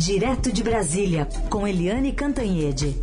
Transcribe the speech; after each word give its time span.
Direto 0.00 0.50
de 0.50 0.62
Brasília, 0.62 1.28
com 1.50 1.68
Eliane 1.68 2.10
Cantanhede. 2.10 2.96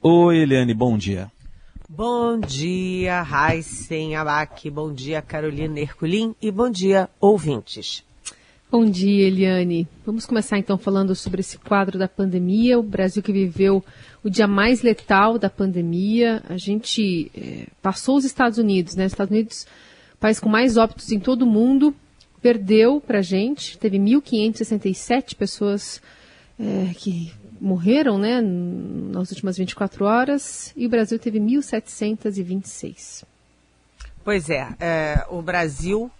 Oi, 0.00 0.38
Eliane, 0.38 0.72
bom 0.72 0.96
dia. 0.96 1.30
Bom 1.86 2.40
dia, 2.40 3.20
Raíssen 3.20 4.16
Abac, 4.16 4.70
bom 4.70 4.94
dia, 4.94 5.20
Carolina 5.20 5.78
Herculin 5.78 6.34
e 6.40 6.50
bom 6.50 6.70
dia, 6.70 7.10
ouvintes. 7.20 8.02
Bom 8.72 8.86
dia, 8.86 9.28
Eliane. 9.28 9.86
Vamos 10.06 10.24
começar 10.24 10.56
então 10.56 10.78
falando 10.78 11.14
sobre 11.14 11.40
esse 11.40 11.58
quadro 11.58 11.98
da 11.98 12.08
pandemia, 12.08 12.78
o 12.78 12.82
Brasil 12.82 13.22
que 13.22 13.30
viveu 13.30 13.84
o 14.24 14.30
dia 14.30 14.48
mais 14.48 14.80
letal 14.82 15.38
da 15.38 15.50
pandemia. 15.50 16.42
A 16.48 16.56
gente 16.56 17.30
é, 17.36 17.66
passou 17.82 18.16
os 18.16 18.24
Estados 18.24 18.58
Unidos, 18.58 18.96
né? 18.96 19.04
Estados 19.04 19.30
Unidos, 19.30 19.66
país 20.18 20.40
com 20.40 20.48
mais 20.48 20.78
óbitos 20.78 21.12
em 21.12 21.20
todo 21.20 21.42
o 21.42 21.46
mundo, 21.46 21.94
perdeu 22.40 23.00
para 23.00 23.18
a 23.18 23.22
gente. 23.22 23.76
Teve 23.78 23.98
1.567 23.98 25.36
pessoas 25.36 26.00
é, 26.58 26.94
que 26.94 27.30
morreram, 27.60 28.18
né, 28.18 28.40
nas 28.40 29.30
últimas 29.30 29.56
24 29.56 30.04
horas, 30.04 30.72
e 30.76 30.86
o 30.86 30.88
Brasil 30.88 31.18
teve 31.18 31.38
1.726. 31.40 33.24
Pois 34.22 34.50
é, 34.50 34.68
é 34.80 35.26
o 35.30 35.40
Brasil 35.40 36.10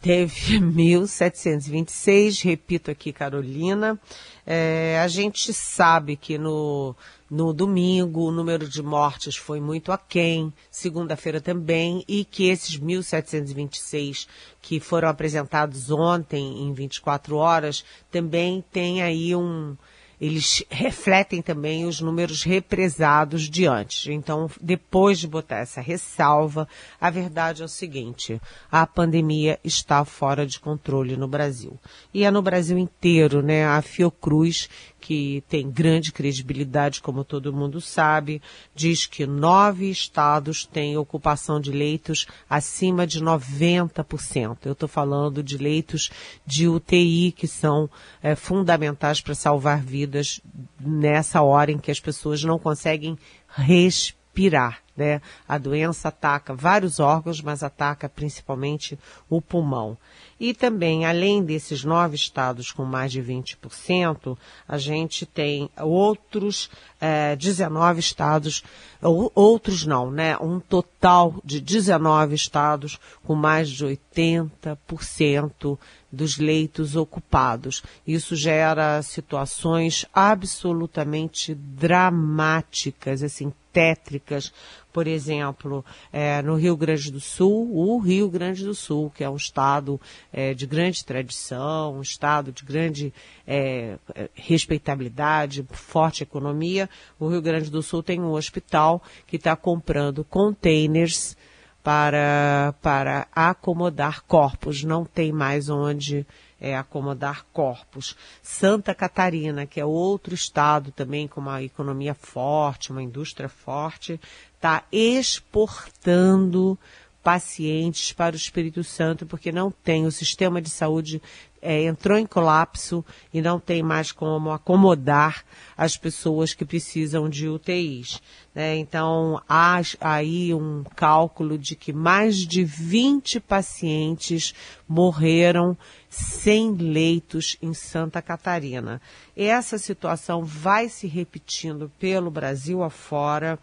teve 0.00 0.58
1.726, 0.60 2.44
repito 2.44 2.90
aqui, 2.90 3.12
Carolina. 3.12 3.98
É, 4.46 4.98
a 5.02 5.08
gente 5.08 5.52
sabe 5.52 6.16
que 6.16 6.38
no, 6.38 6.96
no 7.30 7.52
domingo 7.52 8.22
o 8.22 8.32
número 8.32 8.66
de 8.68 8.82
mortes 8.82 9.36
foi 9.36 9.60
muito 9.60 9.92
aquém, 9.92 10.52
segunda-feira 10.70 11.40
também, 11.40 12.02
e 12.08 12.24
que 12.24 12.48
esses 12.48 12.78
1.726 12.78 14.26
que 14.62 14.80
foram 14.80 15.08
apresentados 15.08 15.90
ontem 15.90 16.62
em 16.62 16.72
24 16.72 17.36
horas 17.36 17.84
também 18.10 18.64
tem 18.72 19.02
aí 19.02 19.36
um 19.36 19.76
eles 20.20 20.64
refletem 20.68 21.40
também 21.40 21.84
os 21.84 22.00
números 22.00 22.42
represados 22.42 23.48
de 23.48 23.66
antes. 23.66 24.06
Então, 24.08 24.50
depois 24.60 25.18
de 25.18 25.28
botar 25.28 25.58
essa 25.58 25.80
ressalva, 25.80 26.68
a 27.00 27.08
verdade 27.08 27.62
é 27.62 27.64
o 27.64 27.68
seguinte: 27.68 28.40
a 28.70 28.86
pandemia 28.86 29.58
está 29.62 30.04
fora 30.04 30.46
de 30.46 30.58
controle 30.58 31.16
no 31.16 31.28
Brasil. 31.28 31.78
E 32.12 32.24
é 32.24 32.30
no 32.30 32.42
Brasil 32.42 32.78
inteiro, 32.78 33.42
né? 33.42 33.66
A 33.66 33.80
Fiocruz 33.80 34.68
que 35.00 35.42
tem 35.48 35.70
grande 35.70 36.12
credibilidade, 36.12 37.00
como 37.00 37.24
todo 37.24 37.52
mundo 37.52 37.80
sabe, 37.80 38.42
diz 38.74 39.06
que 39.06 39.26
nove 39.26 39.90
estados 39.90 40.64
têm 40.64 40.96
ocupação 40.96 41.60
de 41.60 41.70
leitos 41.70 42.26
acima 42.48 43.06
de 43.06 43.22
90%. 43.22 44.58
Eu 44.64 44.72
estou 44.72 44.88
falando 44.88 45.42
de 45.42 45.56
leitos 45.56 46.10
de 46.44 46.68
UTI 46.68 47.32
que 47.32 47.46
são 47.46 47.88
é, 48.22 48.34
fundamentais 48.34 49.20
para 49.20 49.34
salvar 49.34 49.82
vidas 49.82 50.40
nessa 50.80 51.42
hora 51.42 51.70
em 51.70 51.78
que 51.78 51.90
as 51.90 52.00
pessoas 52.00 52.42
não 52.42 52.58
conseguem 52.58 53.16
respirar. 53.48 54.82
Né? 54.98 55.22
A 55.46 55.56
doença 55.56 56.08
ataca 56.08 56.52
vários 56.52 56.98
órgãos, 56.98 57.40
mas 57.40 57.62
ataca 57.62 58.08
principalmente 58.08 58.98
o 59.30 59.40
pulmão. 59.40 59.96
E 60.40 60.52
também, 60.52 61.04
além 61.06 61.42
desses 61.42 61.84
nove 61.84 62.16
estados 62.16 62.72
com 62.72 62.84
mais 62.84 63.12
de 63.12 63.22
20%, 63.22 64.36
a 64.66 64.78
gente 64.78 65.24
tem 65.24 65.70
outros 65.76 66.68
é, 67.00 67.36
19 67.36 68.00
estados, 68.00 68.62
ou, 69.02 69.32
outros 69.34 69.84
não, 69.84 70.10
né? 70.10 70.36
Um 70.38 70.60
total 70.60 71.34
de 71.44 71.60
19 71.60 72.34
estados 72.34 72.98
com 73.24 73.34
mais 73.34 73.68
de 73.68 73.84
80% 73.84 75.78
dos 76.10 76.38
leitos 76.38 76.96
ocupados. 76.96 77.82
Isso 78.06 78.34
gera 78.34 79.02
situações 79.02 80.06
absolutamente 80.12 81.54
dramáticas, 81.54 83.22
assim, 83.22 83.52
tétricas. 83.78 84.52
Por 84.92 85.06
exemplo, 85.06 85.84
é, 86.12 86.42
no 86.42 86.56
Rio 86.56 86.76
Grande 86.76 87.12
do 87.12 87.20
Sul, 87.20 87.70
o 87.72 88.00
Rio 88.00 88.28
Grande 88.28 88.64
do 88.64 88.74
Sul, 88.74 89.08
que 89.08 89.22
é 89.22 89.30
um 89.30 89.36
estado 89.36 90.00
é, 90.32 90.52
de 90.52 90.66
grande 90.66 91.04
tradição, 91.04 91.96
um 91.96 92.02
estado 92.02 92.50
de 92.50 92.64
grande 92.64 93.14
é, 93.46 93.96
respeitabilidade, 94.34 95.64
forte 95.70 96.24
economia, 96.24 96.90
o 97.20 97.28
Rio 97.28 97.40
Grande 97.40 97.70
do 97.70 97.80
Sul 97.80 98.02
tem 98.02 98.20
um 98.20 98.32
hospital 98.32 99.00
que 99.28 99.36
está 99.36 99.54
comprando 99.54 100.24
containers 100.24 101.36
para, 101.80 102.74
para 102.82 103.28
acomodar 103.32 104.24
corpos. 104.24 104.82
Não 104.82 105.04
tem 105.04 105.30
mais 105.30 105.68
onde 105.68 106.26
é, 106.60 106.76
acomodar 106.76 107.44
corpos. 107.52 108.16
Santa 108.42 108.94
Catarina, 108.94 109.66
que 109.66 109.80
é 109.80 109.84
outro 109.84 110.34
estado 110.34 110.90
também 110.92 111.28
com 111.28 111.40
uma 111.40 111.62
economia 111.62 112.14
forte, 112.14 112.90
uma 112.90 113.02
indústria 113.02 113.48
forte, 113.48 114.20
está 114.54 114.82
exportando 114.90 116.78
pacientes 117.22 118.12
para 118.12 118.34
o 118.34 118.38
Espírito 118.38 118.82
Santo 118.82 119.26
porque 119.26 119.52
não 119.52 119.70
tem 119.70 120.06
o 120.06 120.12
sistema 120.12 120.62
de 120.62 120.70
saúde 120.70 121.20
é, 121.60 121.84
entrou 121.84 122.16
em 122.16 122.26
colapso 122.26 123.04
e 123.32 123.40
não 123.40 123.58
tem 123.58 123.82
mais 123.82 124.12
como 124.12 124.50
acomodar 124.50 125.44
as 125.76 125.96
pessoas 125.96 126.54
que 126.54 126.64
precisam 126.64 127.28
de 127.28 127.48
UTIs. 127.48 128.20
Né? 128.54 128.76
Então, 128.76 129.40
há 129.48 129.80
aí 130.00 130.54
um 130.54 130.84
cálculo 130.96 131.58
de 131.58 131.74
que 131.74 131.92
mais 131.92 132.36
de 132.36 132.64
20 132.64 133.40
pacientes 133.40 134.54
morreram 134.88 135.76
sem 136.08 136.72
leitos 136.72 137.56
em 137.60 137.74
Santa 137.74 138.22
Catarina. 138.22 139.00
Essa 139.36 139.78
situação 139.78 140.44
vai 140.44 140.88
se 140.88 141.06
repetindo 141.06 141.90
pelo 141.98 142.30
Brasil 142.30 142.82
afora 142.82 143.58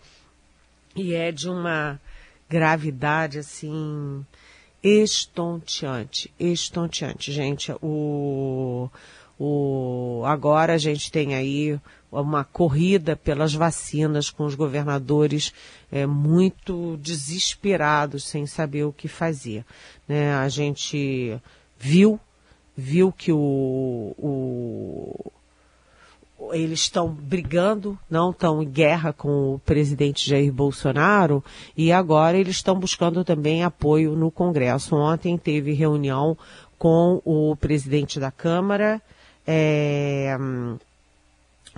e 0.95 1.13
é 1.13 1.31
de 1.31 1.49
uma 1.49 1.99
gravidade 2.49 3.39
assim 3.39 4.25
estonteante, 4.83 6.31
estonteante, 6.39 7.31
gente. 7.31 7.73
O, 7.81 8.87
o, 9.39 10.21
agora 10.25 10.73
a 10.73 10.77
gente 10.77 11.11
tem 11.11 11.33
aí 11.33 11.79
uma 12.11 12.43
corrida 12.43 13.15
pelas 13.15 13.53
vacinas 13.53 14.29
com 14.29 14.45
os 14.45 14.55
governadores 14.55 15.51
é, 15.91 16.05
muito 16.05 16.97
desesperados, 16.97 18.25
sem 18.25 18.45
saber 18.45 18.83
o 18.85 18.93
que 18.93 19.07
fazer. 19.07 19.65
Né? 20.07 20.33
A 20.35 20.47
gente 20.47 21.37
viu, 21.77 22.19
viu 22.75 23.11
que 23.11 23.31
o, 23.31 24.15
o 24.17 25.31
eles 26.51 26.81
estão 26.81 27.09
brigando, 27.09 27.97
não 28.09 28.31
estão 28.31 28.61
em 28.61 28.69
guerra 28.69 29.13
com 29.13 29.55
o 29.55 29.59
presidente 29.59 30.29
Jair 30.29 30.51
Bolsonaro 30.51 31.43
e 31.75 31.91
agora 31.91 32.37
eles 32.37 32.57
estão 32.57 32.77
buscando 32.77 33.23
também 33.23 33.63
apoio 33.63 34.15
no 34.15 34.29
Congresso. 34.29 34.95
Ontem 34.95 35.37
teve 35.37 35.73
reunião 35.73 36.37
com 36.77 37.21
o 37.23 37.55
presidente 37.55 38.19
da 38.19 38.31
Câmara, 38.31 39.01
é, 39.47 40.37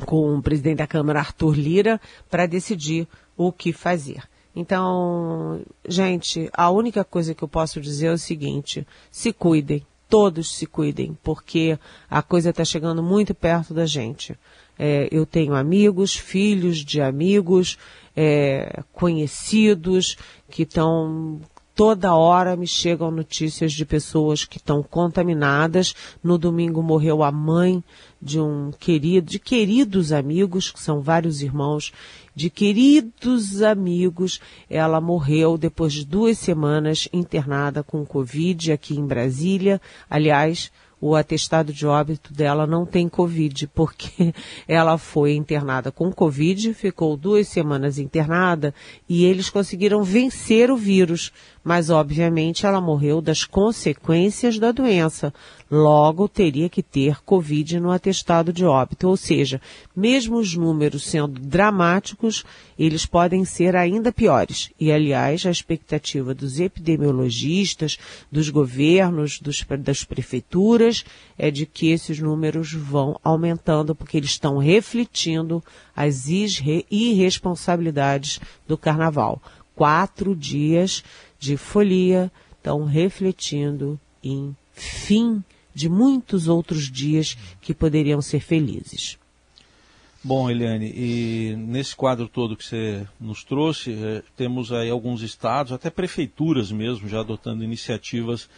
com 0.06 0.36
o 0.36 0.42
presidente 0.42 0.78
da 0.78 0.88
Câmara, 0.88 1.20
Arthur 1.20 1.56
Lira, 1.56 2.02
para 2.30 2.46
decidir 2.46 3.08
o 3.36 3.52
que 3.52 3.72
fazer. 3.72 4.24
Então, 4.56 5.62
gente, 5.88 6.50
a 6.52 6.72
única 6.72 7.04
coisa 7.04 7.36
que 7.36 7.44
eu 7.44 7.48
posso 7.48 7.80
dizer 7.80 8.08
é 8.08 8.12
o 8.12 8.18
seguinte: 8.18 8.88
se 9.12 9.32
cuidem 9.32 9.86
todos 10.10 10.56
se 10.56 10.66
cuidem, 10.66 11.18
porque 11.24 11.78
a 12.10 12.22
coisa 12.22 12.50
está 12.50 12.64
chegando 12.64 13.04
muito 13.04 13.34
perto 13.34 13.74
da 13.74 13.86
gente. 13.86 14.38
É, 14.80 15.08
eu 15.12 15.26
tenho 15.26 15.56
amigos, 15.56 16.16
filhos 16.16 16.78
de 16.78 17.02
amigos, 17.02 17.78
é, 18.16 18.84
conhecidos 18.94 20.18
que 20.50 20.64
estão 20.64 21.42
toda 21.78 22.16
hora 22.16 22.56
me 22.56 22.66
chegam 22.66 23.12
notícias 23.12 23.72
de 23.72 23.86
pessoas 23.86 24.44
que 24.44 24.58
estão 24.58 24.82
contaminadas. 24.82 25.94
No 26.24 26.36
domingo 26.36 26.82
morreu 26.82 27.22
a 27.22 27.32
mãe 27.32 27.84
de 28.20 28.40
um 28.40 28.72
querido, 28.72 29.30
de 29.30 29.38
queridos 29.38 30.12
amigos, 30.12 30.72
que 30.72 30.82
são 30.82 31.02
vários 31.02 31.44
irmãos, 31.44 31.94
de 32.38 32.52
queridos 32.52 33.64
amigos. 33.64 34.40
Ela 34.70 35.02
morreu 35.02 35.58
depois 35.58 35.92
de 35.92 36.06
duas 36.06 36.38
semanas 36.38 37.10
internada 37.12 37.82
com 37.82 38.06
Covid 38.06 38.72
aqui 38.72 38.96
em 38.96 39.08
Brasília. 39.08 39.82
Aliás, 40.08 40.72
o 41.02 41.16
atestado 41.16 41.74
de 41.74 41.88
óbito 41.88 42.32
dela 42.32 42.68
não 42.68 42.86
tem 42.86 43.10
Covid, 43.10 43.68
porque 43.74 44.36
ela 44.68 45.00
foi 45.00 45.34
internada 45.34 45.92
com 45.92 46.12
Covid, 46.12 46.76
ficou 46.76 47.18
duas 47.18 47.48
semanas 47.48 47.98
internada 47.98 48.72
e 49.10 49.26
eles 49.26 49.50
conseguiram 49.50 50.04
vencer 50.04 50.70
o 50.70 50.78
vírus. 50.78 51.34
Mas, 51.68 51.90
obviamente, 51.90 52.66
ela 52.66 52.80
morreu 52.80 53.20
das 53.20 53.44
consequências 53.44 54.58
da 54.58 54.72
doença. 54.72 55.34
Logo, 55.70 56.30
teria 56.30 56.70
que 56.70 56.82
ter 56.82 57.22
Covid 57.24 57.82
no 57.82 57.92
atestado 57.92 58.54
de 58.54 58.64
óbito. 58.64 59.10
Ou 59.10 59.18
seja, 59.18 59.60
mesmo 59.94 60.38
os 60.38 60.56
números 60.56 61.04
sendo 61.04 61.42
dramáticos, 61.42 62.46
eles 62.80 63.06
podem 63.06 63.44
ser 63.44 63.76
ainda 63.76 64.14
piores. 64.14 64.72
E, 64.80 64.94
aliás, 64.94 65.46
a 65.46 65.52
expectativa 65.52 66.34
dos 66.34 66.58
epidemiologistas, 66.58 67.98
dos 68.32 68.50
governos, 68.50 69.42
dos, 69.42 69.66
das 69.78 70.06
prefeituras, 70.06 71.04
é 71.38 71.52
de 71.52 71.66
que 71.66 71.92
esses 71.92 72.18
números 72.18 72.72
vão 72.72 73.20
aumentando, 73.22 73.94
porque 73.94 74.16
eles 74.16 74.30
estão 74.30 74.58
refletindo 74.58 75.62
as 75.94 76.30
irresponsabilidades 76.30 78.40
do 78.66 78.78
carnaval. 78.78 79.42
Quatro 79.76 80.34
dias 80.36 81.04
de 81.40 81.58
folia 81.58 82.32
estão 82.58 82.86
refletindo 82.86 84.00
em 84.24 84.56
fim 84.74 85.44
de 85.74 85.88
muitos 85.88 86.48
outros 86.48 86.92
dias 86.92 87.38
que 87.62 87.74
poderiam 87.74 88.22
ser 88.22 88.40
felizes. 88.40 89.18
Bom, 90.24 90.50
Eliane, 90.50 90.92
e 90.94 91.56
nesse 91.56 91.96
quadro 91.96 92.28
todo 92.28 92.58
que 92.58 92.66
você 92.66 93.08
nos 93.20 93.44
trouxe, 93.44 93.94
eh, 93.94 94.24
temos 94.36 94.74
aí 94.74 94.90
alguns 94.90 95.22
estados, 95.22 95.72
até 95.72 95.90
prefeituras 95.90 96.72
mesmo, 96.72 97.08
já 97.08 97.20
adotando 97.20 97.64
iniciativas 97.64 98.50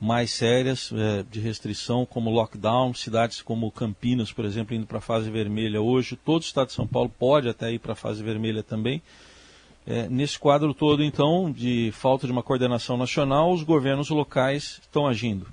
mais 0.00 0.32
sérias 0.32 0.90
eh, 0.92 1.24
de 1.30 1.40
restrição, 1.40 2.04
como 2.04 2.30
lockdown, 2.30 2.92
cidades 2.92 3.40
como 3.40 3.70
Campinas, 3.70 4.32
por 4.32 4.44
exemplo, 4.44 4.74
indo 4.74 4.86
para 4.86 4.98
a 4.98 5.00
fase 5.00 5.30
vermelha 5.30 5.80
hoje, 5.80 6.16
todo 6.16 6.42
o 6.42 6.44
estado 6.44 6.66
de 6.66 6.74
São 6.74 6.86
Paulo 6.86 7.10
pode 7.16 7.48
até 7.48 7.72
ir 7.72 7.78
para 7.78 7.92
a 7.92 7.96
fase 7.96 8.22
vermelha 8.22 8.62
também. 8.62 9.00
É, 9.86 10.08
nesse 10.08 10.38
quadro 10.38 10.72
todo, 10.72 11.02
então, 11.02 11.52
de 11.52 11.90
falta 11.92 12.26
de 12.26 12.32
uma 12.32 12.42
coordenação 12.42 12.96
nacional, 12.96 13.52
os 13.52 13.62
governos 13.62 14.08
locais 14.08 14.80
estão 14.82 15.06
agindo. 15.06 15.46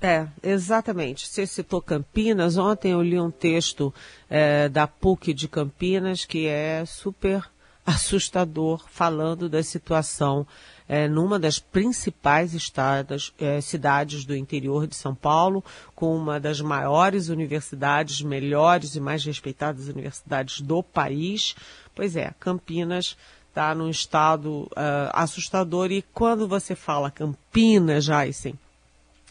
É, 0.00 0.26
exatamente. 0.42 1.28
Você 1.28 1.46
citou 1.46 1.82
Campinas. 1.82 2.56
Ontem 2.56 2.92
eu 2.92 3.02
li 3.02 3.18
um 3.18 3.30
texto 3.30 3.92
é, 4.28 4.68
da 4.68 4.86
PUC 4.86 5.34
de 5.34 5.48
Campinas 5.48 6.24
que 6.24 6.46
é 6.46 6.84
super 6.86 7.44
assustador, 7.84 8.84
falando 8.88 9.48
da 9.48 9.62
situação 9.62 10.46
é, 10.88 11.06
numa 11.06 11.38
das 11.38 11.58
principais 11.58 12.54
estados, 12.54 13.32
é, 13.38 13.60
cidades 13.60 14.24
do 14.24 14.34
interior 14.34 14.86
de 14.86 14.96
São 14.96 15.14
Paulo, 15.14 15.62
com 15.94 16.16
uma 16.16 16.40
das 16.40 16.60
maiores 16.60 17.28
universidades, 17.28 18.22
melhores 18.22 18.94
e 18.94 19.00
mais 19.00 19.24
respeitadas 19.24 19.88
universidades 19.88 20.60
do 20.60 20.82
país. 20.82 21.54
Pois 21.94 22.16
é, 22.16 22.32
Campinas 22.38 23.16
está 23.48 23.74
num 23.74 23.90
estado 23.90 24.62
uh, 24.72 25.10
assustador. 25.12 25.90
E 25.90 26.02
quando 26.14 26.46
você 26.46 26.74
fala 26.74 27.10
Campinas, 27.10 28.04
Jaisen, 28.04 28.54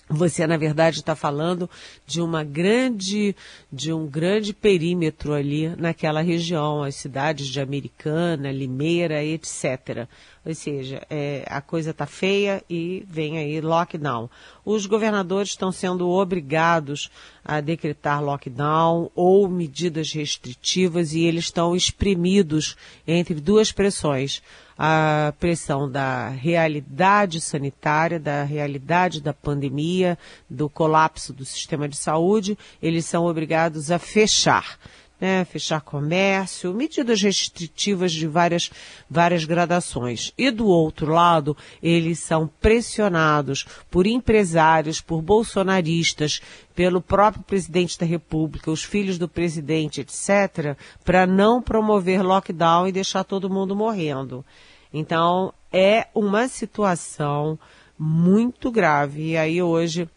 você 0.10 0.48
na 0.48 0.58
verdade 0.58 1.00
está 1.00 1.16
falando 1.16 1.70
de 2.06 2.22
uma 2.22 2.44
grande 2.44 3.36
de 3.72 3.92
um 3.92 4.08
grande 4.08 4.54
perímetro 4.54 5.34
ali 5.34 5.68
naquela 5.76 6.22
região 6.22 6.82
as 6.82 6.96
cidades 6.96 7.48
de 7.48 7.60
Americana 7.60 8.52
Limeira 8.52 9.24
etc 9.24 10.08
ou 10.48 10.56
seja 10.56 11.06
é, 11.10 11.44
a 11.46 11.60
coisa 11.60 11.90
está 11.92 12.06
feia 12.06 12.64
e 12.70 13.06
vem 13.06 13.38
aí 13.38 13.60
lockdown. 13.60 14.30
Os 14.64 14.86
governadores 14.86 15.50
estão 15.50 15.74
sendo 15.74 16.08
obrigados 16.08 17.12
a 17.44 17.60
decretar 17.60 18.24
lockdown 18.24 19.12
ou 19.14 19.50
medidas 19.50 20.14
restritivas 20.14 21.12
e 21.12 21.26
eles 21.26 21.46
estão 21.46 21.76
espremidos 21.76 22.78
entre 23.06 23.36
duas 23.36 23.74
pressões. 23.74 24.42
A 24.80 25.34
pressão 25.38 25.90
da 25.92 26.30
realidade 26.30 27.42
sanitária, 27.42 28.18
da 28.18 28.44
realidade 28.44 29.20
da 29.20 29.34
pandemia, 29.34 30.18
do 30.50 30.70
colapso 30.70 31.34
do 31.34 31.44
sistema 31.44 31.90
de 31.90 31.98
saúde, 31.98 32.58
eles 32.82 33.06
são 33.06 33.26
obrigados 33.26 33.92
a 33.92 34.00
fechar 34.00 34.78
né, 35.20 35.44
fechar 35.46 35.82
comércio, 35.82 36.74
medidas 36.74 37.22
restritivas 37.22 38.12
de 38.12 38.28
várias, 38.28 38.72
várias 39.10 39.46
gradações. 39.46 40.32
E 40.38 40.52
do 40.52 40.68
outro 40.68 41.12
lado, 41.12 41.58
eles 41.82 42.20
são 42.20 42.48
pressionados 42.62 43.66
por 43.90 44.06
empresários, 44.06 45.02
por 45.02 45.22
bolsonaristas, 45.22 46.42
pelo 46.76 47.02
próprio 47.02 47.44
presidente 47.44 47.98
da 47.98 48.06
República, 48.06 48.70
os 48.70 48.84
filhos 48.84 49.18
do 49.18 49.28
presidente, 49.28 50.02
etc., 50.02 50.78
para 51.04 51.26
não 51.26 51.62
promover 51.62 52.22
lockdown 52.22 52.88
e 52.88 52.92
deixar 52.92 53.24
todo 53.24 53.50
mundo 53.50 53.76
morrendo. 53.76 54.46
Então, 54.94 55.54
é 55.72 56.08
uma 56.14 56.48
situação 56.48 57.58
muito 57.98 58.72
grave. 58.72 59.32
E 59.32 59.38
aí 59.38 59.62
hoje 59.62 60.08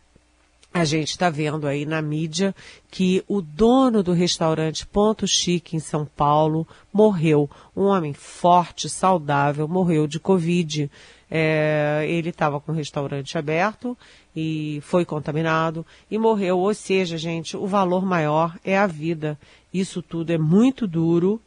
a 0.72 0.84
gente 0.84 1.10
está 1.10 1.28
vendo 1.28 1.66
aí 1.66 1.84
na 1.84 2.00
mídia 2.00 2.54
que 2.90 3.24
o 3.26 3.40
dono 3.40 4.02
do 4.02 4.12
restaurante 4.12 4.86
Ponto 4.86 5.26
Chique 5.26 5.76
em 5.76 5.80
São 5.80 6.06
Paulo 6.06 6.66
morreu. 6.92 7.50
Um 7.76 7.84
homem 7.84 8.12
forte, 8.12 8.88
saudável, 8.88 9.66
morreu 9.66 10.06
de 10.06 10.20
Covid. 10.20 10.88
É, 11.28 12.04
ele 12.08 12.30
estava 12.30 12.60
com 12.60 12.70
o 12.70 12.74
restaurante 12.74 13.36
aberto 13.36 13.98
e 14.34 14.80
foi 14.82 15.04
contaminado 15.04 15.84
e 16.08 16.16
morreu. 16.16 16.58
Ou 16.58 16.72
seja, 16.72 17.18
gente, 17.18 17.56
o 17.56 17.66
valor 17.66 18.06
maior 18.06 18.56
é 18.64 18.78
a 18.78 18.86
vida. 18.86 19.36
Isso 19.74 20.00
tudo 20.00 20.32
é 20.32 20.38
muito 20.38 20.86
duro, 20.86 21.40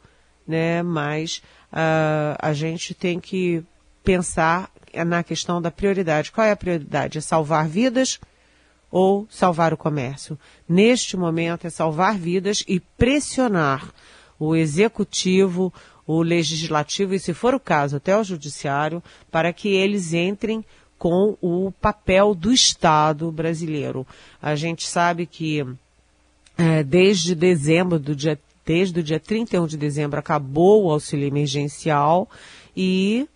né? 0.46 0.82
Mas 0.82 1.42
uh, 1.72 2.36
a 2.38 2.52
gente 2.52 2.92
tem 2.92 3.18
que 3.18 3.64
pensar 4.02 4.70
na 5.06 5.22
questão 5.22 5.62
da 5.62 5.70
prioridade. 5.70 6.30
Qual 6.30 6.46
é 6.46 6.50
a 6.50 6.56
prioridade? 6.56 7.16
É 7.16 7.20
salvar 7.22 7.66
vidas? 7.66 8.20
Ou 8.94 9.26
salvar 9.28 9.74
o 9.74 9.76
comércio. 9.76 10.38
Neste 10.68 11.16
momento 11.16 11.66
é 11.66 11.70
salvar 11.70 12.16
vidas 12.16 12.62
e 12.68 12.78
pressionar 12.78 13.92
o 14.38 14.54
executivo, 14.54 15.74
o 16.06 16.22
legislativo 16.22 17.12
e, 17.12 17.18
se 17.18 17.34
for 17.34 17.56
o 17.56 17.60
caso, 17.60 17.96
até 17.96 18.16
o 18.16 18.22
judiciário, 18.22 19.02
para 19.32 19.52
que 19.52 19.68
eles 19.68 20.12
entrem 20.12 20.64
com 20.96 21.36
o 21.42 21.72
papel 21.80 22.36
do 22.36 22.52
Estado 22.52 23.32
brasileiro. 23.32 24.06
A 24.40 24.54
gente 24.54 24.86
sabe 24.86 25.26
que 25.26 25.66
é, 26.56 26.84
desde 26.84 27.34
dezembro 27.34 27.98
do 27.98 28.14
dia 28.14 28.38
desde 28.64 29.00
o 29.00 29.02
dia 29.02 29.18
31 29.18 29.66
de 29.66 29.76
dezembro 29.76 30.20
acabou 30.20 30.84
o 30.84 30.90
auxílio 30.92 31.26
emergencial 31.26 32.30
e 32.74 33.28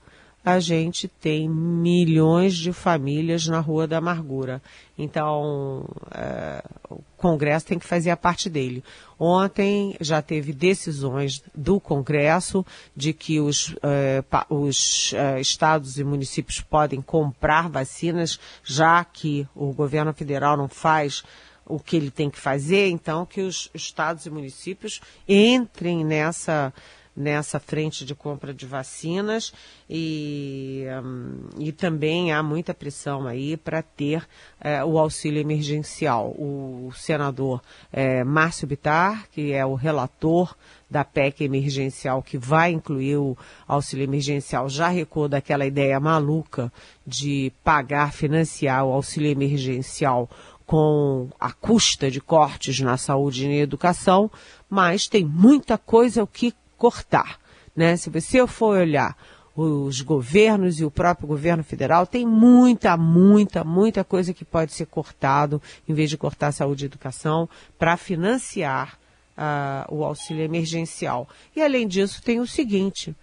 a 0.48 0.60
gente 0.60 1.06
tem 1.06 1.46
milhões 1.46 2.56
de 2.56 2.72
famílias 2.72 3.46
na 3.46 3.60
Rua 3.60 3.86
da 3.86 3.98
Amargura. 3.98 4.62
Então, 4.96 5.84
é, 6.10 6.64
o 6.88 7.02
Congresso 7.18 7.66
tem 7.66 7.78
que 7.78 7.84
fazer 7.84 8.08
a 8.08 8.16
parte 8.16 8.48
dele. 8.48 8.82
Ontem 9.18 9.94
já 10.00 10.22
teve 10.22 10.54
decisões 10.54 11.42
do 11.54 11.78
Congresso 11.78 12.64
de 12.96 13.12
que 13.12 13.40
os, 13.40 13.76
é, 13.82 14.24
os 14.48 15.12
é, 15.12 15.38
estados 15.38 15.98
e 15.98 16.04
municípios 16.04 16.60
podem 16.60 17.02
comprar 17.02 17.68
vacinas, 17.68 18.40
já 18.64 19.04
que 19.04 19.46
o 19.54 19.74
governo 19.74 20.14
federal 20.14 20.56
não 20.56 20.66
faz 20.66 21.22
o 21.66 21.78
que 21.78 21.94
ele 21.94 22.10
tem 22.10 22.30
que 22.30 22.38
fazer, 22.38 22.88
então 22.88 23.26
que 23.26 23.42
os 23.42 23.70
estados 23.74 24.24
e 24.24 24.30
municípios 24.30 25.02
entrem 25.28 26.02
nessa 26.02 26.72
nessa 27.18 27.58
frente 27.58 28.04
de 28.04 28.14
compra 28.14 28.54
de 28.54 28.64
vacinas 28.64 29.52
e, 29.90 30.84
um, 31.02 31.48
e 31.58 31.72
também 31.72 32.32
há 32.32 32.42
muita 32.42 32.72
pressão 32.72 33.26
aí 33.26 33.56
para 33.56 33.82
ter 33.82 34.26
é, 34.60 34.84
o 34.84 34.98
auxílio 34.98 35.40
emergencial. 35.40 36.28
O 36.38 36.92
senador 36.94 37.60
é, 37.92 38.22
Márcio 38.22 38.68
Bitar, 38.68 39.28
que 39.32 39.52
é 39.52 39.66
o 39.66 39.74
relator 39.74 40.56
da 40.88 41.04
PEC 41.04 41.42
emergencial 41.42 42.22
que 42.22 42.38
vai 42.38 42.70
incluir 42.70 43.16
o 43.16 43.36
auxílio 43.66 44.04
emergencial, 44.04 44.68
já 44.68 44.88
recuou 44.88 45.28
daquela 45.28 45.66
ideia 45.66 45.98
maluca 45.98 46.72
de 47.04 47.52
pagar, 47.64 48.12
financiar 48.12 48.86
o 48.86 48.92
auxílio 48.92 49.30
emergencial 49.30 50.30
com 50.64 51.30
a 51.40 51.50
custa 51.50 52.10
de 52.10 52.20
cortes 52.20 52.78
na 52.80 52.98
saúde 52.98 53.46
e 53.46 53.48
na 53.48 53.54
educação, 53.54 54.30
mas 54.68 55.08
tem 55.08 55.24
muita 55.24 55.78
coisa 55.78 56.22
o 56.22 56.26
que 56.26 56.54
cortar. 56.78 57.38
Né? 57.76 57.96
Se 57.96 58.08
você 58.08 58.46
for 58.46 58.78
olhar 58.78 59.16
os 59.54 60.00
governos 60.00 60.78
e 60.78 60.84
o 60.84 60.90
próprio 60.90 61.26
governo 61.26 61.64
federal, 61.64 62.06
tem 62.06 62.24
muita, 62.24 62.96
muita, 62.96 63.64
muita 63.64 64.04
coisa 64.04 64.32
que 64.32 64.44
pode 64.44 64.72
ser 64.72 64.86
cortado, 64.86 65.60
em 65.88 65.92
vez 65.92 66.08
de 66.08 66.16
cortar 66.16 66.52
saúde 66.52 66.84
e 66.84 66.86
educação, 66.86 67.48
para 67.76 67.96
financiar 67.96 68.96
uh, 69.36 69.92
o 69.92 70.04
auxílio 70.04 70.44
emergencial. 70.44 71.28
E 71.56 71.62
além 71.62 71.88
disso, 71.88 72.22
tem 72.22 72.38
o 72.38 72.46
seguinte: 72.46 73.16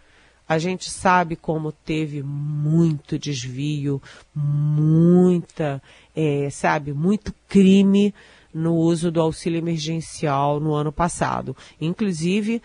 a 0.47 0.57
gente 0.57 0.89
sabe 0.89 1.37
como 1.37 1.71
teve 1.71 2.21
muito 2.21 3.17
desvio, 3.17 4.01
muita, 4.33 5.81
é, 6.13 6.49
sabe, 6.49 6.91
muito 6.91 7.33
crime 7.47 8.13
no 8.53 8.73
uso 8.73 9.11
do 9.11 9.19
auxílio 9.19 9.57
emergencial 9.57 10.59
no 10.59 10.73
ano 10.73 10.91
passado. 10.91 11.55
Inclusive, 11.79 12.61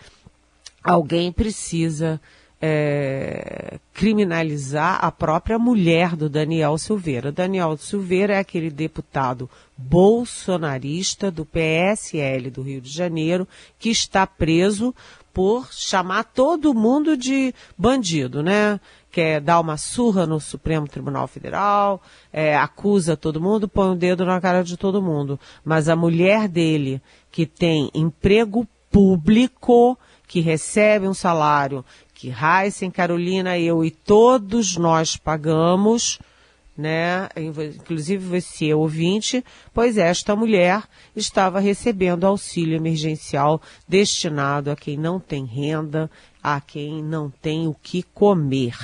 alguém 0.83 1.31
precisa 1.31 2.19
é, 2.61 3.79
criminalizar 3.91 5.03
a 5.03 5.11
própria 5.11 5.57
mulher 5.57 6.15
do 6.15 6.29
Daniel 6.29 6.77
Silveira. 6.77 7.31
Daniel 7.31 7.75
Silveira 7.75 8.35
é 8.35 8.39
aquele 8.39 8.69
deputado 8.69 9.49
bolsonarista 9.75 11.31
do 11.31 11.43
PSL 11.43 12.51
do 12.51 12.61
Rio 12.61 12.79
de 12.79 12.91
Janeiro 12.91 13.47
que 13.79 13.89
está 13.89 14.27
preso 14.27 14.93
por 15.33 15.71
chamar 15.71 16.25
todo 16.25 16.73
mundo 16.73 17.17
de 17.17 17.53
bandido, 17.77 18.43
né? 18.43 18.79
Quer 19.11 19.41
dar 19.41 19.59
uma 19.59 19.75
surra 19.75 20.25
no 20.25 20.39
Supremo 20.39 20.87
Tribunal 20.87 21.27
Federal, 21.27 22.01
é, 22.31 22.55
acusa 22.55 23.17
todo 23.17 23.41
mundo, 23.41 23.67
põe 23.67 23.89
o 23.89 23.91
um 23.91 23.97
dedo 23.97 24.23
na 24.23 24.39
cara 24.39 24.63
de 24.63 24.77
todo 24.77 25.01
mundo. 25.01 25.39
Mas 25.65 25.89
a 25.89 25.95
mulher 25.95 26.47
dele, 26.47 27.01
que 27.31 27.45
tem 27.45 27.89
emprego 27.93 28.67
público, 28.89 29.97
que 30.31 30.39
recebe 30.39 31.09
um 31.09 31.13
salário 31.13 31.83
que 32.13 32.29
Heisen, 32.29 32.89
Carolina, 32.89 33.59
eu 33.59 33.83
e 33.83 33.91
todos 33.91 34.77
nós 34.77 35.17
pagamos, 35.17 36.19
né? 36.77 37.27
Inclusive 37.35 38.39
você, 38.39 38.73
ouvinte, 38.73 39.43
pois 39.73 39.97
esta 39.97 40.33
mulher 40.33 40.83
estava 41.13 41.59
recebendo 41.59 42.23
auxílio 42.23 42.77
emergencial 42.77 43.61
destinado 43.85 44.71
a 44.71 44.75
quem 44.77 44.95
não 44.95 45.19
tem 45.19 45.43
renda, 45.43 46.09
a 46.41 46.61
quem 46.61 47.03
não 47.03 47.29
tem 47.29 47.67
o 47.67 47.73
que 47.73 48.01
comer. 48.01 48.77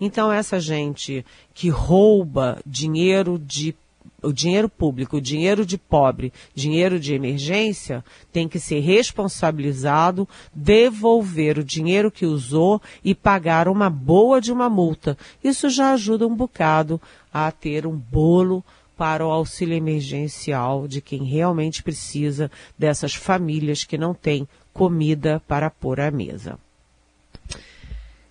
Então 0.00 0.32
essa 0.32 0.58
gente 0.58 1.22
que 1.52 1.68
rouba 1.68 2.62
dinheiro 2.64 3.38
de 3.38 3.76
o 4.24 4.32
dinheiro 4.32 4.68
público, 4.68 5.16
o 5.16 5.20
dinheiro 5.20 5.64
de 5.64 5.76
pobre, 5.76 6.32
dinheiro 6.54 6.98
de 6.98 7.14
emergência, 7.14 8.04
tem 8.32 8.48
que 8.48 8.58
ser 8.58 8.80
responsabilizado, 8.80 10.28
devolver 10.54 11.58
o 11.58 11.64
dinheiro 11.64 12.10
que 12.10 12.26
usou 12.26 12.80
e 13.04 13.14
pagar 13.14 13.68
uma 13.68 13.88
boa 13.88 14.40
de 14.40 14.52
uma 14.52 14.68
multa. 14.68 15.16
Isso 15.42 15.68
já 15.68 15.92
ajuda 15.92 16.26
um 16.26 16.34
bocado 16.34 17.00
a 17.32 17.50
ter 17.50 17.86
um 17.86 17.96
bolo 17.96 18.64
para 18.96 19.26
o 19.26 19.30
auxílio 19.30 19.74
emergencial 19.74 20.86
de 20.86 21.00
quem 21.00 21.24
realmente 21.24 21.82
precisa 21.82 22.50
dessas 22.78 23.14
famílias 23.14 23.84
que 23.84 23.98
não 23.98 24.14
têm 24.14 24.48
comida 24.72 25.42
para 25.46 25.70
pôr 25.70 26.00
à 26.00 26.10
mesa. 26.10 26.58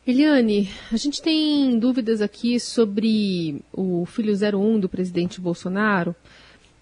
Eliane, 0.05 0.69
a 0.91 0.97
gente 0.97 1.21
tem 1.21 1.79
dúvidas 1.79 2.19
aqui 2.19 2.59
sobre 2.59 3.63
o 3.71 4.05
filho 4.05 4.33
01 4.33 4.81
do 4.81 4.89
presidente 4.89 5.39
Bolsonaro. 5.39 6.13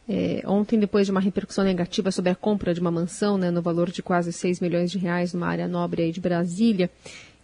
É, 0.10 0.42
ontem, 0.48 0.80
depois 0.80 1.06
de 1.06 1.12
uma 1.12 1.22
repercussão 1.22 1.64
negativa 1.64 2.10
sobre 2.10 2.32
a 2.32 2.36
compra 2.36 2.74
de 2.74 2.82
uma 2.82 2.90
mansão 2.90 3.38
né, 3.38 3.52
no 3.52 3.62
valor 3.62 3.92
de 3.92 4.02
quase 4.02 4.34
6 4.34 4.60
milhões 4.60 4.90
de 4.90 4.98
reais 4.98 5.34
numa 5.36 5.46
área 5.46 5.68
nobre 5.68 6.12
de 6.12 6.20
Brasília, 6.20 6.90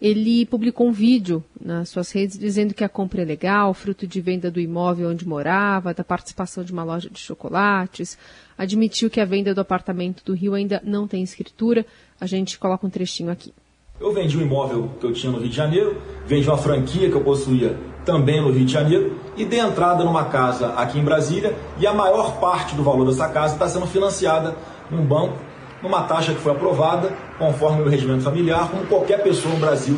ele 0.02 0.48
publicou 0.48 0.88
um 0.88 0.92
vídeo 0.92 1.46
nas 1.62 1.90
suas 1.90 2.12
redes 2.12 2.40
dizendo 2.40 2.74
que 2.74 2.84
a 2.84 2.90
compra 2.90 3.22
é 3.22 3.26
legal, 3.26 3.72
fruto 3.72 4.08
de 4.08 4.20
venda 4.20 4.50
do 4.50 4.60
imóvel 4.60 5.12
onde 5.12 5.28
morava, 5.28 5.94
da 5.94 6.04
participação 6.04 6.64
de 6.64 6.72
uma 6.72 6.84
loja 6.84 7.08
de 7.08 7.20
chocolates. 7.20 8.18
Admitiu 8.58 9.12
que 9.12 9.22
a 9.22 9.26
venda 9.26 9.54
do 9.54 9.62
apartamento 9.62 10.26
do 10.26 10.34
Rio 10.34 10.56
ainda 10.56 10.82
não 10.84 11.08
tem 11.08 11.22
escritura. 11.22 11.86
A 12.20 12.26
gente 12.26 12.58
coloca 12.58 12.88
um 12.88 12.90
trechinho 12.90 13.30
aqui. 13.30 13.54
Eu 14.00 14.14
vendi 14.14 14.38
um 14.38 14.42
imóvel 14.42 14.92
que 15.00 15.08
eu 15.08 15.12
tinha 15.12 15.32
no 15.32 15.40
Rio 15.40 15.50
de 15.50 15.56
Janeiro, 15.56 15.98
vendi 16.28 16.48
uma 16.48 16.58
franquia 16.58 17.10
que 17.10 17.16
eu 17.16 17.22
possuía 17.22 17.76
também 18.06 18.40
no 18.40 18.52
Rio 18.52 18.64
de 18.64 18.72
Janeiro 18.72 19.16
e 19.36 19.44
dei 19.44 19.60
entrada 19.60 20.04
numa 20.04 20.26
casa 20.26 20.68
aqui 20.74 21.00
em 21.00 21.04
Brasília 21.04 21.56
e 21.80 21.88
a 21.88 21.92
maior 21.92 22.40
parte 22.40 22.76
do 22.76 22.84
valor 22.84 23.08
dessa 23.08 23.28
casa 23.28 23.56
está 23.56 23.68
sendo 23.68 23.88
financiada 23.88 24.56
num 24.92 25.04
banco, 25.04 25.34
numa 25.82 26.04
taxa 26.04 26.32
que 26.32 26.40
foi 26.40 26.52
aprovada 26.52 27.12
conforme 27.40 27.82
o 27.82 27.90
regimento 27.90 28.24
familiar, 28.24 28.70
como 28.70 28.86
qualquer 28.86 29.24
pessoa 29.24 29.52
no 29.52 29.60
Brasil 29.60 29.98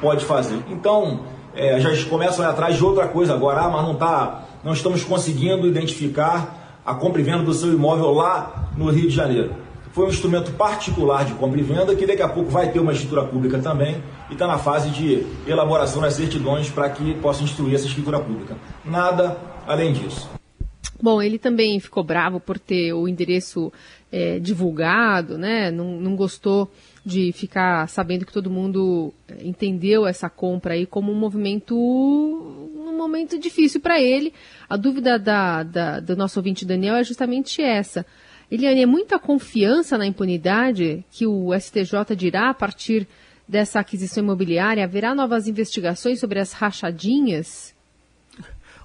pode 0.00 0.24
fazer. 0.24 0.60
Então, 0.70 1.22
é, 1.52 1.80
já 1.80 1.90
começam 2.08 2.44
a 2.44 2.48
ir 2.48 2.52
atrás 2.52 2.76
de 2.76 2.84
outra 2.84 3.08
coisa 3.08 3.34
agora, 3.34 3.62
ah, 3.62 3.68
mas 3.68 3.82
não, 3.82 3.96
tá, 3.96 4.44
não 4.62 4.72
estamos 4.72 5.02
conseguindo 5.02 5.66
identificar 5.66 6.78
a 6.86 6.94
compra 6.94 7.20
e 7.20 7.24
venda 7.24 7.42
do 7.42 7.52
seu 7.52 7.72
imóvel 7.72 8.12
lá 8.12 8.70
no 8.76 8.88
Rio 8.88 9.08
de 9.08 9.14
Janeiro 9.16 9.71
foi 9.92 10.06
um 10.06 10.08
instrumento 10.08 10.52
particular 10.52 11.24
de 11.24 11.34
compra 11.34 11.60
e 11.60 11.62
venda 11.62 11.94
que 11.94 12.06
daqui 12.06 12.22
a 12.22 12.28
pouco 12.28 12.50
vai 12.50 12.72
ter 12.72 12.80
uma 12.80 12.92
escritura 12.92 13.24
pública 13.24 13.58
também 13.58 14.02
e 14.30 14.32
está 14.32 14.46
na 14.46 14.58
fase 14.58 14.90
de 14.90 15.24
elaboração 15.46 16.00
das 16.00 16.14
certidões 16.14 16.70
para 16.70 16.88
que 16.90 17.14
possa 17.16 17.42
instruir 17.44 17.74
essa 17.74 17.86
escritura 17.86 18.18
pública. 18.18 18.56
Nada 18.84 19.36
além 19.66 19.92
disso. 19.92 20.28
Bom, 21.00 21.20
ele 21.20 21.38
também 21.38 21.80
ficou 21.80 22.04
bravo 22.04 22.38
por 22.38 22.58
ter 22.58 22.92
o 22.92 23.08
endereço 23.08 23.72
é, 24.10 24.38
divulgado, 24.38 25.36
né? 25.36 25.70
Não, 25.70 26.00
não, 26.00 26.14
gostou 26.14 26.70
de 27.04 27.32
ficar 27.32 27.88
sabendo 27.88 28.24
que 28.24 28.32
todo 28.32 28.48
mundo 28.48 29.12
é, 29.26 29.44
entendeu 29.44 30.06
essa 30.06 30.30
compra 30.30 30.74
aí 30.74 30.86
como 30.86 31.10
um 31.10 31.18
movimento, 31.18 31.74
um 31.76 32.96
momento 32.96 33.36
difícil 33.36 33.80
para 33.80 34.00
ele. 34.00 34.32
A 34.68 34.76
dúvida 34.76 35.18
da, 35.18 35.64
da, 35.64 35.98
do 35.98 36.16
nosso 36.16 36.38
ouvinte 36.38 36.64
Daniel 36.64 36.94
é 36.94 37.02
justamente 37.02 37.60
essa. 37.60 38.06
Eliane, 38.52 38.82
é 38.82 38.86
muita 38.86 39.18
confiança 39.18 39.96
na 39.96 40.06
impunidade 40.06 41.02
que 41.10 41.26
o 41.26 41.58
STJ 41.58 42.14
dirá 42.14 42.50
a 42.50 42.54
partir 42.54 43.08
dessa 43.48 43.80
aquisição 43.80 44.22
imobiliária? 44.22 44.84
Haverá 44.84 45.14
novas 45.14 45.48
investigações 45.48 46.20
sobre 46.20 46.38
as 46.38 46.52
rachadinhas? 46.52 47.74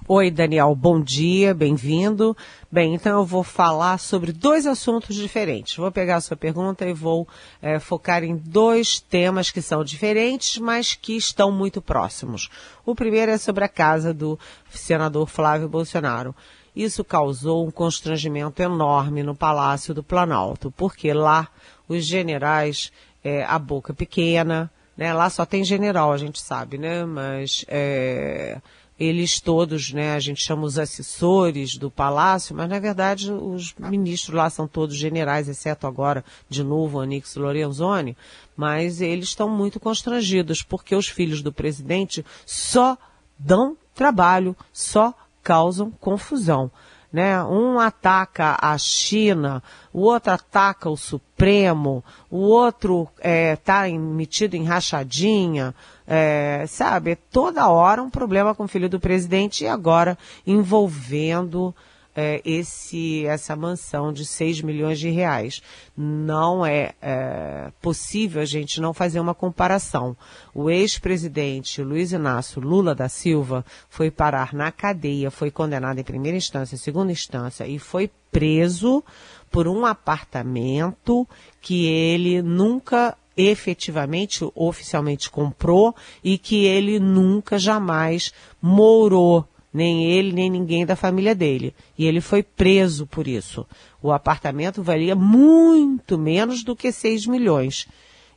Oi, 0.08 0.32
Daniel, 0.32 0.74
bom 0.74 1.02
dia, 1.02 1.54
bem-vindo. 1.54 2.34
Bem, 2.72 2.96
então 2.96 3.20
eu 3.20 3.26
vou 3.26 3.44
falar 3.44 3.98
sobre 3.98 4.32
dois 4.32 4.66
assuntos 4.66 5.14
diferentes. 5.18 5.76
Vou 5.76 5.92
pegar 5.92 6.16
a 6.16 6.22
sua 6.22 6.38
pergunta 6.38 6.86
e 6.86 6.94
vou 6.94 7.28
é, 7.62 7.78
focar 7.78 8.24
em 8.24 8.38
dois 8.38 9.02
temas 9.02 9.52
que 9.52 9.62
são 9.62 9.84
diferentes, 9.84 10.60
mas 10.60 10.96
que 10.96 11.18
estão 11.18 11.52
muito 11.52 11.82
próximos. 11.82 12.48
O 12.86 12.96
primeiro 12.96 13.34
é 13.34 13.38
sobre 13.38 13.66
a 13.66 13.68
casa 13.68 14.14
do 14.14 14.40
senador 14.70 15.28
Flávio 15.28 15.68
Bolsonaro. 15.68 16.34
Isso 16.77 17.03
causou 17.03 17.65
um 17.65 17.72
constrangimento 17.72 18.62
enorme 18.62 19.24
no 19.24 19.36
Palácio 19.36 19.96
do 19.96 20.03
Planalto, 20.03 20.72
porque 20.77 21.12
lá 21.12 21.48
os 21.89 22.05
generais, 22.05 22.91
é, 23.24 23.43
a 23.46 23.57
boca 23.57 23.96
pequena, 23.96 24.72
né? 24.96 25.12
Lá 25.12 25.27
só 25.27 25.43
tem 25.43 25.63
general, 25.63 26.13
a 26.13 26.17
gente 26.17 26.39
sabe, 26.39 26.77
né? 26.77 27.03
Mas 27.03 27.65
é, 27.67 28.62
eles 29.00 29.41
todos, 29.41 29.91
né? 29.91 30.13
A 30.13 30.19
gente 30.19 30.39
chama 30.39 30.65
os 30.65 30.77
assessores 30.77 31.77
do 31.77 31.89
palácio, 31.89 32.55
mas 32.55 32.69
na 32.69 32.77
verdade 32.77 33.34
os 33.34 33.74
ministros 33.79 34.36
lá 34.36 34.48
são 34.48 34.67
todos 34.67 34.96
generais, 34.96 35.50
exceto 35.50 35.88
agora, 35.88 36.24
de 36.48 36.63
novo, 36.63 37.00
Anix 37.00 37.36
Lorenzoni. 37.36 38.15
Mas 38.55 39.01
eles 39.01 39.29
estão 39.29 39.50
muito 39.50 39.79
constrangidos, 39.79 40.62
porque 40.62 40.96
os 40.96 41.07
filhos 41.07 41.41
do 41.41 41.51
presidente 41.51 42.24
só 42.46 42.96
dão 43.39 43.75
trabalho, 43.96 44.55
só 44.72 45.12
causam 45.48 45.89
confusão. 45.89 46.70
Né? 47.12 47.42
Um 47.42 47.80
ataca 47.80 48.58
a 48.62 48.77
China, 48.77 49.63
o 49.94 50.01
outro 50.01 50.34
ataca 50.34 50.89
o 50.89 50.98
Supremo, 50.98 52.04
o 52.30 52.39
outro 52.39 53.08
está 53.18 53.88
é, 53.88 53.98
metido 53.98 54.56
em 54.56 54.66
rachadinha, 54.66 55.74
é, 56.06 56.66
sabe? 56.68 57.16
Toda 57.16 57.70
hora 57.70 58.04
um 58.04 58.10
problema 58.10 58.54
com 58.54 58.66
o 58.66 58.68
filho 58.68 58.89
do 58.89 59.00
presidente 59.00 59.63
e 59.63 59.68
agora 59.68 60.18
envolvendo 60.46 61.74
é, 62.20 62.42
esse, 62.44 63.28
essa 63.28 63.56
mansão 63.56 64.12
de 64.12 64.26
6 64.26 64.64
milhões 64.64 65.00
de 65.00 65.08
reais. 65.12 65.62
Não 65.96 66.66
é, 66.66 66.94
é 67.00 67.72
possível 67.80 68.42
a 68.42 68.46
gente 68.46 68.82
não 68.82 68.92
fazer 68.92 69.20
uma 69.20 69.36
comparação. 69.36 70.18
O 70.52 70.68
ex-presidente 70.68 71.84
Luiz 71.84 72.12
Inácio 72.12 72.60
Lula 72.60 72.96
da 72.96 73.08
Silva 73.08 73.64
foi 73.88 74.10
parar 74.10 74.52
na 74.52 74.72
cadeia, 74.72 75.30
foi 75.30 75.52
condenado 75.52 76.00
em 76.00 76.04
primeira 76.04 76.36
instância, 76.36 76.76
segunda 76.76 77.12
instância 77.12 77.68
e 77.68 77.78
foi 77.78 78.10
preso 78.32 79.04
por 79.52 79.68
um 79.68 79.86
apartamento 79.86 81.28
que 81.62 81.86
ele 81.86 82.42
nunca 82.42 83.16
efetivamente, 83.40 84.44
oficialmente 84.56 85.30
comprou 85.30 85.96
e 86.24 86.40
que 86.40 86.66
ele 86.66 87.00
nunca 87.00 87.60
jamais 87.60 88.34
morou 88.60 89.48
nem 89.77 90.12
ele, 90.12 90.34
nem 90.34 90.50
ninguém 90.50 90.86
da 90.86 90.96
família 90.96 91.36
dele. 91.36 91.74
E 91.98 92.05
ele 92.05 92.19
foi 92.19 92.41
preso 92.41 93.05
por 93.05 93.27
isso. 93.27 93.65
O 94.01 94.12
apartamento 94.12 94.81
valia 94.81 95.15
muito 95.15 96.17
menos 96.17 96.63
do 96.63 96.75
que 96.75 96.91
6 96.91 97.27
milhões. 97.27 97.88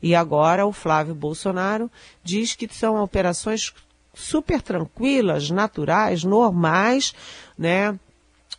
E 0.03 0.15
agora 0.15 0.67
o 0.67 0.73
Flávio 0.73 1.15
Bolsonaro 1.15 1.91
diz 2.23 2.55
que 2.55 2.69
são 2.73 3.03
operações 3.03 3.73
super 4.15 4.61
tranquilas, 4.61 5.51
naturais, 5.51 6.25
normais, 6.25 7.15
né? 7.59 7.99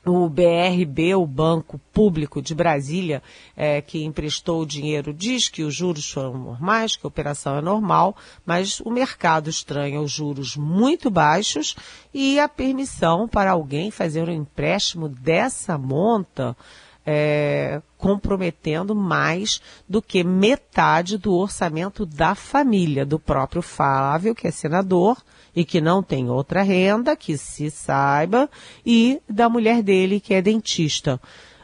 O 0.05 0.27
BRB, 0.27 1.13
o 1.15 1.27
Banco 1.27 1.79
Público 1.93 2.41
de 2.41 2.55
Brasília, 2.55 3.21
é, 3.55 3.81
que 3.81 4.03
emprestou 4.03 4.61
o 4.61 4.65
dinheiro, 4.65 5.13
diz 5.13 5.47
que 5.47 5.63
os 5.63 5.75
juros 5.75 6.09
foram 6.09 6.37
normais, 6.37 6.95
que 6.95 7.05
a 7.05 7.07
operação 7.07 7.57
é 7.57 7.61
normal, 7.61 8.15
mas 8.45 8.79
o 8.79 8.89
mercado 8.89 9.49
estranha 9.49 10.01
os 10.01 10.11
juros 10.11 10.55
muito 10.55 11.11
baixos 11.11 11.75
e 12.13 12.39
a 12.39 12.49
permissão 12.49 13.27
para 13.27 13.51
alguém 13.51 13.91
fazer 13.91 14.27
um 14.27 14.33
empréstimo 14.33 15.07
dessa 15.07 15.77
monta. 15.77 16.55
É, 17.03 17.81
comprometendo 17.97 18.93
mais 18.93 19.59
do 19.89 20.03
que 20.03 20.23
metade 20.23 21.17
do 21.17 21.33
orçamento 21.33 22.05
da 22.05 22.35
família, 22.35 23.03
do 23.03 23.17
próprio 23.17 23.63
Flávio, 23.63 24.35
que 24.35 24.47
é 24.47 24.51
senador, 24.51 25.17
e 25.55 25.65
que 25.65 25.81
não 25.81 26.01
tem 26.01 26.29
outra 26.29 26.61
renda, 26.61 27.15
que 27.15 27.37
se 27.37 27.69
saiba, 27.69 28.49
e 28.85 29.21
da 29.29 29.49
mulher 29.49 29.83
dele, 29.83 30.19
que 30.19 30.33
é 30.33 30.41
dentista. 30.41 31.19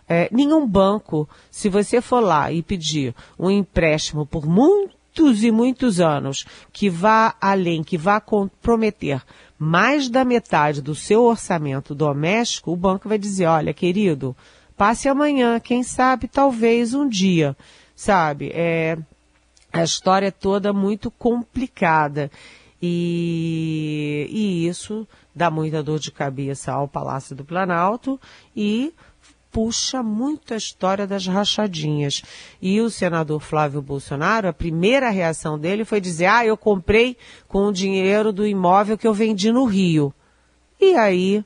É, 0.10 0.30
nenhum 0.32 0.66
banco, 0.66 1.28
se 1.52 1.68
você 1.68 2.00
for 2.02 2.22
lá 2.22 2.52
e 2.52 2.62
pedir 2.62 3.14
um 3.38 3.50
empréstimo 3.50 4.26
por 4.26 4.46
muitos 4.46 5.44
e 5.44 5.52
muitos 5.52 6.00
anos, 6.00 6.46
que 6.72 6.90
vá 6.90 7.36
além, 7.42 7.84
que 7.84 7.98
vá 7.98 8.20
comprometer 8.20 9.22
mais 9.60 10.08
da 10.08 10.24
metade 10.24 10.82
do 10.82 10.94
seu 10.94 11.24
orçamento 11.24 11.96
doméstico, 11.96 12.72
o 12.72 12.76
banco 12.76 13.10
vai 13.10 13.18
dizer, 13.18 13.48
olha, 13.48 13.74
querido, 13.74 14.36
passe 14.78 15.10
amanhã, 15.10 15.60
quem 15.60 15.82
sabe, 15.82 16.28
talvez 16.28 16.94
um 16.94 17.10
dia, 17.10 17.58
sabe? 17.96 18.52
É, 18.54 18.98
a 19.74 19.84
história 19.84 20.28
é 20.28 20.32
toda 20.32 20.72
muito 20.72 21.10
complicada. 21.10 22.32
E, 22.82 24.28
e 24.30 24.68
isso 24.68 25.08
dá 25.36 25.50
muita 25.50 25.82
dor 25.82 26.00
de 26.00 26.12
cabeça 26.12 26.72
ao 26.72 26.88
Palácio 26.88 27.36
do 27.36 27.44
Planalto 27.44 28.20
e 28.56 28.94
puxa 29.52 30.04
muito 30.04 30.54
a 30.54 30.58
história 30.58 31.08
das 31.08 31.26
rachadinhas. 31.26 32.22
E 32.62 32.80
o 32.80 32.90
senador 32.90 33.42
Flávio 33.42 33.82
Bolsonaro, 33.82 34.48
a 34.48 34.54
primeira 34.54 35.10
reação 35.10 35.58
dele 35.58 35.84
foi 35.84 36.00
dizer: 36.00 36.28
Ah, 36.28 36.46
eu 36.46 36.56
comprei 36.56 37.18
com 37.48 37.66
o 37.66 37.74
dinheiro 37.74 38.32
do 38.32 38.46
imóvel 38.46 38.98
que 38.98 39.08
eu 39.08 39.14
vendi 39.14 39.52
no 39.52 39.66
Rio. 39.66 40.14
E 40.80 40.96
aí 40.96 41.44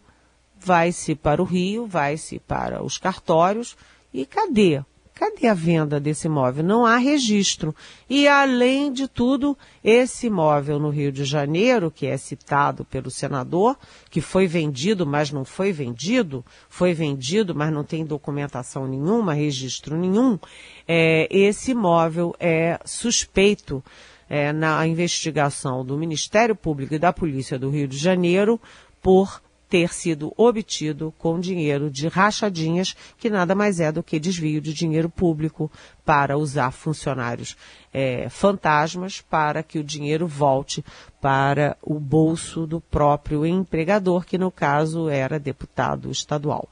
vai-se 0.59 1.15
para 1.15 1.41
o 1.41 1.45
Rio, 1.45 1.87
vai-se 1.87 2.39
para 2.39 2.83
os 2.83 2.97
cartórios. 2.97 3.77
E 4.13 4.25
cadê 4.25 4.83
Cadê 5.13 5.47
a 5.47 5.53
venda 5.53 5.99
desse 5.99 6.27
imóvel? 6.27 6.63
Não 6.63 6.85
há 6.85 6.97
registro. 6.97 7.75
E, 8.09 8.27
além 8.27 8.91
de 8.91 9.07
tudo, 9.07 9.57
esse 9.83 10.27
imóvel 10.27 10.79
no 10.79 10.89
Rio 10.89 11.11
de 11.11 11.25
Janeiro, 11.25 11.91
que 11.91 12.07
é 12.07 12.17
citado 12.17 12.83
pelo 12.85 13.11
senador, 13.11 13.77
que 14.09 14.21
foi 14.21 14.47
vendido, 14.47 15.05
mas 15.05 15.31
não 15.31 15.45
foi 15.45 15.71
vendido, 15.71 16.43
foi 16.69 16.93
vendido, 16.93 17.53
mas 17.53 17.71
não 17.71 17.83
tem 17.83 18.05
documentação 18.05 18.87
nenhuma, 18.87 19.33
registro 19.33 19.97
nenhum, 19.97 20.39
é, 20.87 21.27
esse 21.29 21.71
imóvel 21.71 22.33
é 22.39 22.79
suspeito 22.83 23.83
é, 24.29 24.53
na 24.53 24.87
investigação 24.87 25.85
do 25.85 25.97
Ministério 25.97 26.55
Público 26.55 26.93
e 26.93 26.99
da 26.99 27.11
Polícia 27.11 27.59
do 27.59 27.69
Rio 27.69 27.87
de 27.87 27.97
Janeiro 27.97 28.59
por 29.01 29.41
ter 29.71 29.93
sido 29.93 30.33
obtido 30.35 31.13
com 31.17 31.39
dinheiro 31.39 31.89
de 31.89 32.09
rachadinhas, 32.09 32.93
que 33.17 33.29
nada 33.29 33.55
mais 33.55 33.79
é 33.79 33.89
do 33.89 34.03
que 34.03 34.19
desvio 34.19 34.59
de 34.59 34.73
dinheiro 34.73 35.09
público 35.09 35.71
para 36.03 36.37
usar 36.37 36.71
funcionários 36.71 37.55
é, 37.93 38.27
fantasmas 38.27 39.21
para 39.21 39.63
que 39.63 39.79
o 39.79 39.83
dinheiro 39.83 40.27
volte 40.27 40.83
para 41.21 41.77
o 41.81 41.97
bolso 42.01 42.67
do 42.67 42.81
próprio 42.81 43.45
empregador, 43.45 44.25
que 44.25 44.37
no 44.37 44.51
caso 44.51 45.07
era 45.07 45.39
deputado 45.39 46.11
estadual. 46.11 46.67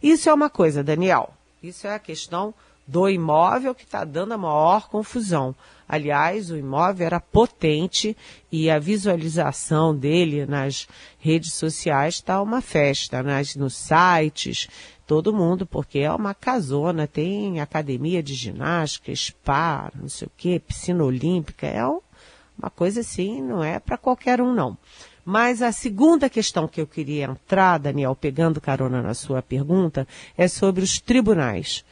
Isso 0.00 0.30
é 0.30 0.32
uma 0.32 0.48
coisa, 0.48 0.84
Daniel. 0.84 1.34
Isso 1.60 1.88
é 1.88 1.94
a 1.94 1.98
questão 1.98 2.54
do 2.86 3.08
imóvel 3.08 3.74
que 3.74 3.84
está 3.84 4.04
dando 4.04 4.32
a 4.32 4.38
maior 4.38 4.88
confusão. 4.88 5.54
Aliás, 5.88 6.50
o 6.50 6.56
imóvel 6.56 7.06
era 7.06 7.20
potente 7.20 8.16
e 8.50 8.70
a 8.70 8.78
visualização 8.78 9.94
dele 9.94 10.46
nas 10.46 10.88
redes 11.18 11.52
sociais 11.54 12.14
está 12.14 12.40
uma 12.40 12.60
festa, 12.60 13.22
nas, 13.22 13.54
nos 13.54 13.74
sites, 13.74 14.68
todo 15.06 15.34
mundo, 15.34 15.66
porque 15.66 15.98
é 15.98 16.10
uma 16.10 16.34
casona, 16.34 17.06
tem 17.06 17.60
academia 17.60 18.22
de 18.22 18.34
ginástica, 18.34 19.14
spa, 19.14 19.90
não 19.94 20.08
sei 20.08 20.26
o 20.26 20.32
quê, 20.36 20.58
piscina 20.58 21.04
olímpica, 21.04 21.66
é 21.66 21.84
uma 21.86 22.70
coisa 22.74 23.00
assim, 23.00 23.42
não 23.42 23.62
é 23.62 23.78
para 23.78 23.98
qualquer 23.98 24.40
um 24.40 24.54
não. 24.54 24.76
Mas 25.24 25.62
a 25.62 25.72
segunda 25.72 26.28
questão 26.28 26.68
que 26.68 26.80
eu 26.80 26.86
queria 26.86 27.24
entrar, 27.24 27.78
Daniel, 27.78 28.14
pegando 28.14 28.60
carona 28.60 29.02
na 29.02 29.14
sua 29.14 29.40
pergunta, 29.40 30.06
é 30.36 30.46
sobre 30.46 30.84
os 30.84 31.00
tribunais. 31.00 31.84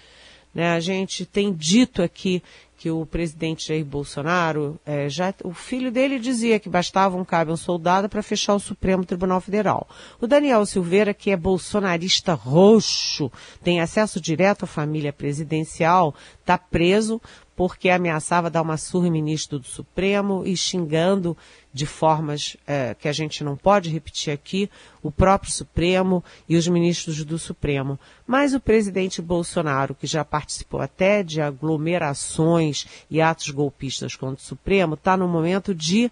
Né? 0.55 0.71
A 0.71 0.81
gente 0.81 1.25
tem 1.25 1.53
dito 1.53 2.03
aqui 2.03 2.43
que 2.83 2.91
o 2.91 3.07
presidente 3.07 3.69
Jair 3.69 3.85
Bolsonaro, 3.85 4.77
é, 4.85 5.09
já, 5.09 5.33
o 5.45 5.55
filho 5.55 5.93
dele 5.93 6.19
dizia 6.19 6.59
que 6.59 6.69
bastava 6.69 7.17
um 7.17 7.25
cabo 7.25 7.53
um 7.53 7.57
soldado 7.57 8.09
para 8.09 8.25
fechar 8.25 8.57
o 8.57 8.59
Supremo 8.59 9.05
Tribunal 9.05 9.41
Federal. 9.41 9.89
O 10.21 10.27
Daniel 10.27 10.67
Silveira, 10.67 11.15
que 11.15 11.31
é 11.31 11.37
bolsonarista 11.37 12.35
roxo, 12.35 13.31
tem 13.63 13.81
acesso 13.81 14.21
direto 14.21 14.65
à 14.65 14.67
família 14.67 15.13
presidencial, 15.13 16.13
está 16.41 16.59
preso 16.59 17.21
porque 17.55 17.91
ameaçava 17.91 18.51
dar 18.51 18.63
uma 18.63 18.77
surra 18.77 19.09
em 19.09 19.11
ministro 19.13 19.59
do 19.59 19.67
Supremo 19.67 20.43
e 20.45 20.57
xingando 20.57 21.37
de 21.73 21.87
formas 21.87 22.57
é, 22.67 22.95
que 22.95 23.09
a 23.09 23.13
gente 23.13 23.45
não 23.45 23.57
pode 23.57 23.91
repetir 23.91 24.33
aqui 24.33 24.71
o 25.03 25.11
próprio 25.11 25.53
Supremo 25.53 26.23
e 26.49 26.57
os 26.57 26.67
ministros 26.67 27.25
do 27.25 27.39
Supremo. 27.39 27.99
Mas 28.27 28.55
o 28.55 28.61
presidente 28.61 29.23
Bolsonaro, 29.23 29.95
que 29.95 30.07
já 30.07 30.25
participou 30.25 30.81
até 30.81 31.23
de 31.23 31.41
aglomerações 31.41 32.72
e 33.11 33.21
atos 33.21 33.51
golpistas 33.51 34.17
contra 34.17 34.43
o 34.43 34.47
Supremo, 34.47 34.95
está 34.95 35.17
no 35.17 35.29
momento 35.29 35.75
de 35.75 36.11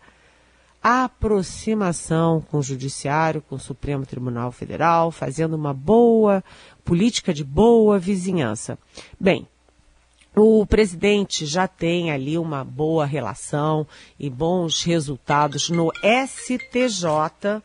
aproximação 0.83 2.41
com 2.41 2.59
o 2.59 2.63
Judiciário, 2.63 3.43
com 3.43 3.57
o 3.57 3.61
Supremo 3.61 4.07
Tribunal 4.07 4.51
Federal, 4.51 5.11
fazendo 5.11 5.55
uma 5.55 5.75
boa 5.75 6.43
política 6.85 7.35
de 7.35 7.45
boa 7.45 7.99
vizinhança. 7.99 8.79
Bem, 9.19 9.47
o 10.35 10.65
presidente 10.65 11.45
já 11.45 11.67
tem 11.69 12.11
ali 12.11 12.39
uma 12.39 12.65
boa 12.65 13.05
relação 13.05 13.87
e 14.19 14.31
bons 14.31 14.83
resultados 14.85 15.69
no 15.69 15.93
STJ 15.97 17.63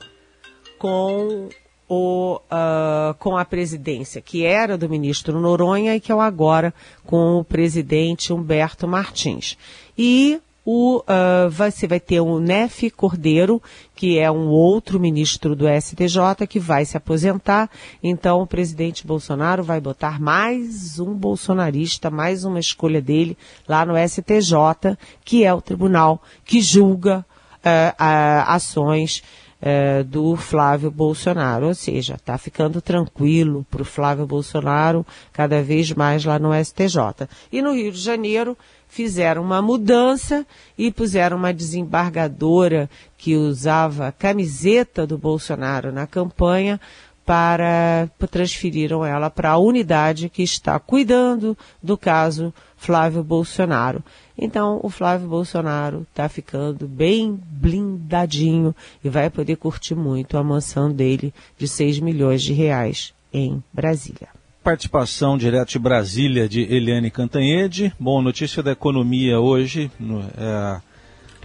com 0.78 1.48
o, 1.88 2.40
uh, 2.46 3.14
com 3.20 3.38
a 3.38 3.46
presidência, 3.46 4.22
que 4.22 4.46
era 4.46 4.78
do 4.78 4.90
ministro 4.90 5.40
Noronha 5.40 5.96
e 5.96 6.00
que 6.00 6.12
é 6.12 6.16
agora 6.16 6.74
com 7.06 7.38
o 7.38 7.44
presidente 7.44 8.34
Humberto 8.34 8.88
Martins. 8.88 9.58
E 9.98 10.40
o, 10.66 10.98
uh, 10.98 11.50
você 11.52 11.86
vai 11.86 12.00
ter 12.00 12.20
o 12.20 12.40
Nef 12.40 12.90
Cordeiro, 12.90 13.62
que 13.96 14.18
é 14.18 14.32
um 14.32 14.48
outro 14.48 15.00
ministro 15.00 15.56
do 15.56 15.66
STJ 15.68 16.48
que 16.50 16.60
vai 16.60 16.84
se 16.86 16.98
aposentar. 16.98 17.70
Então 18.02 18.42
o 18.42 18.48
presidente 18.48 19.06
Bolsonaro 19.06 19.64
vai 19.64 19.80
botar 19.80 20.20
mais 20.20 21.00
um 21.00 21.14
bolsonarista, 21.14 22.10
mais 22.10 22.44
uma 22.44 22.60
escolha 22.60 23.00
dele 23.00 23.38
lá 23.68 23.86
no 23.86 23.94
STJ, 23.96 24.98
que 25.24 25.46
é 25.46 25.54
o 25.54 25.62
tribunal 25.62 26.20
que 26.44 26.60
julga 26.60 27.24
uh, 27.60 28.44
ações 28.48 29.22
uh, 29.66 30.04
do 30.04 30.36
Flávio 30.36 30.92
Bolsonaro. 30.92 31.68
Ou 31.68 31.74
seja, 31.74 32.16
está 32.16 32.38
ficando 32.38 32.82
tranquilo 32.82 33.66
para 33.70 33.82
o 33.82 33.86
Flávio 33.86 34.28
Bolsonaro 34.28 35.06
cada 35.34 35.62
vez 35.64 35.92
mais 35.92 36.24
lá 36.24 36.38
no 36.38 36.52
STJ. 36.54 37.28
E 37.52 37.62
no 37.62 37.74
Rio 37.74 37.92
de 37.92 38.00
Janeiro, 38.00 38.56
fizeram 38.88 39.42
uma 39.42 39.62
mudança 39.62 40.46
e 40.78 40.92
puseram 40.92 41.36
uma 41.36 41.54
desembargadora 41.54 42.90
que 43.18 43.36
usava 43.36 44.12
camiseta 44.12 45.06
do 45.06 45.18
Bolsonaro 45.18 45.92
na 45.92 46.08
campanha 46.08 46.80
para 47.26 48.08
transferiram 48.30 49.04
ela 49.04 49.30
para 49.32 49.50
a 49.52 49.58
unidade 49.58 50.30
que 50.30 50.44
está 50.44 50.80
cuidando 50.80 51.58
do 51.82 51.98
caso 51.98 52.54
Flávio 52.86 53.24
Bolsonaro. 53.24 54.04
Então, 54.38 54.80
o 54.84 54.90
Flávio 54.92 55.28
Bolsonaro 55.28 56.06
está 56.08 56.30
ficando 56.30 56.88
bem 56.88 57.40
blindadinho 57.44 58.76
e 59.04 59.10
vai 59.10 59.28
poder 59.30 59.56
curtir 59.56 59.96
muito 59.96 60.38
a 60.38 60.44
mansão 60.44 60.92
dele 60.92 61.34
de 61.58 61.68
6 61.68 62.00
milhões 62.00 62.44
de 62.44 62.54
reais 62.54 63.12
em 63.34 63.64
Brasília 63.74 64.30
participação 64.64 65.38
direto 65.38 65.70
de 65.70 65.78
Brasília 65.78 66.50
de 66.50 66.62
Eliane 66.62 67.12
Cantanhede. 67.12 67.94
Bom, 68.00 68.20
notícia 68.20 68.64
da 68.64 68.72
economia 68.72 69.40
hoje, 69.40 69.92
é 70.36 70.82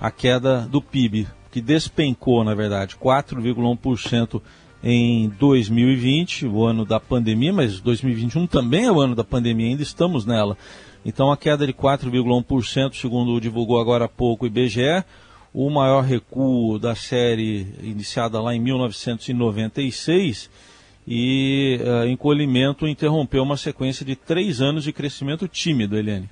a 0.00 0.10
queda 0.10 0.62
do 0.62 0.80
PIB, 0.80 1.28
que 1.52 1.60
despencou, 1.60 2.42
na 2.42 2.54
verdade, 2.54 2.96
4,1% 2.96 4.40
em 4.82 5.28
2020, 5.28 6.46
o 6.46 6.64
ano 6.64 6.84
da 6.84 6.98
pandemia, 6.98 7.52
mas 7.52 7.80
2021 7.80 8.46
também 8.46 8.86
é 8.86 8.92
o 8.92 9.00
ano 9.00 9.14
da 9.14 9.24
pandemia, 9.24 9.68
ainda 9.68 9.82
estamos 9.82 10.24
nela. 10.24 10.56
Então 11.04 11.30
a 11.30 11.36
queda 11.36 11.66
de 11.66 11.72
4,1%, 11.72 12.94
segundo 12.94 13.40
divulgou 13.40 13.80
agora 13.80 14.06
há 14.06 14.08
pouco 14.08 14.44
o 14.44 14.46
IBGE, 14.46 15.04
o 15.52 15.68
maior 15.68 16.02
recuo 16.02 16.78
da 16.78 16.94
série 16.94 17.66
iniciada 17.82 18.40
lá 18.40 18.54
em 18.54 18.60
1996 18.60 20.50
e 21.06 21.80
uh, 21.80 22.06
encolhimento 22.06 22.86
interrompeu 22.86 23.42
uma 23.42 23.56
sequência 23.56 24.04
de 24.04 24.14
três 24.14 24.60
anos 24.60 24.84
de 24.84 24.92
crescimento 24.92 25.48
tímido, 25.48 25.96
Eliane. 25.96 26.28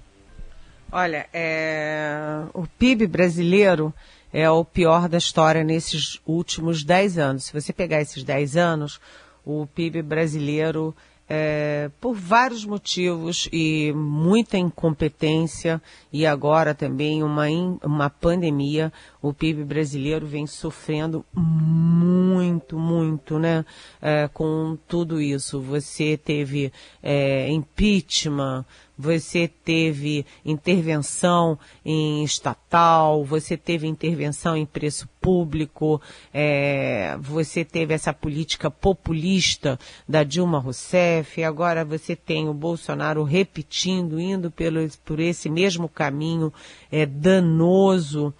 Olha, 0.90 1.26
é... 1.32 2.42
o 2.54 2.66
PIB 2.78 3.06
brasileiro 3.06 3.92
é 4.32 4.50
o 4.50 4.64
pior 4.64 5.08
da 5.08 5.18
história 5.18 5.64
nesses 5.64 6.20
últimos 6.26 6.84
dez 6.84 7.18
anos. 7.18 7.44
Se 7.44 7.52
você 7.52 7.72
pegar 7.72 8.00
esses 8.00 8.22
dez 8.22 8.56
anos, 8.56 9.00
o 9.44 9.66
PIB 9.66 10.02
brasileiro 10.02 10.94
é, 11.28 11.90
por 12.00 12.14
vários 12.14 12.64
motivos 12.64 13.48
e 13.52 13.92
muita 13.92 14.56
incompetência 14.56 15.80
e 16.10 16.24
agora 16.24 16.74
também 16.74 17.22
uma, 17.22 17.46
uma 17.82 18.08
pandemia, 18.08 18.90
o 19.20 19.34
PIB 19.34 19.62
brasileiro 19.64 20.26
vem 20.26 20.46
sofrendo 20.46 21.24
muito, 21.34 22.78
muito, 22.78 23.38
né? 23.38 23.64
É, 24.00 24.26
com 24.28 24.78
tudo 24.88 25.20
isso. 25.20 25.60
Você 25.60 26.16
teve 26.16 26.72
é, 27.02 27.50
impeachment, 27.50 28.64
você 28.98 29.46
teve 29.46 30.26
intervenção 30.44 31.56
em 31.84 32.24
estatal, 32.24 33.24
você 33.24 33.56
teve 33.56 33.86
intervenção 33.86 34.56
em 34.56 34.66
preço 34.66 35.08
público, 35.20 36.02
é, 36.34 37.16
você 37.20 37.64
teve 37.64 37.94
essa 37.94 38.12
política 38.12 38.68
populista 38.68 39.78
da 40.08 40.24
Dilma 40.24 40.58
Rousseff, 40.58 41.44
agora 41.44 41.84
você 41.84 42.16
tem 42.16 42.48
o 42.48 42.54
Bolsonaro 42.54 43.22
repetindo, 43.22 44.18
indo 44.18 44.50
pelo, 44.50 44.80
por 45.04 45.20
esse 45.20 45.48
mesmo 45.48 45.88
caminho 45.88 46.52
é, 46.90 47.06
danoso. 47.06 48.34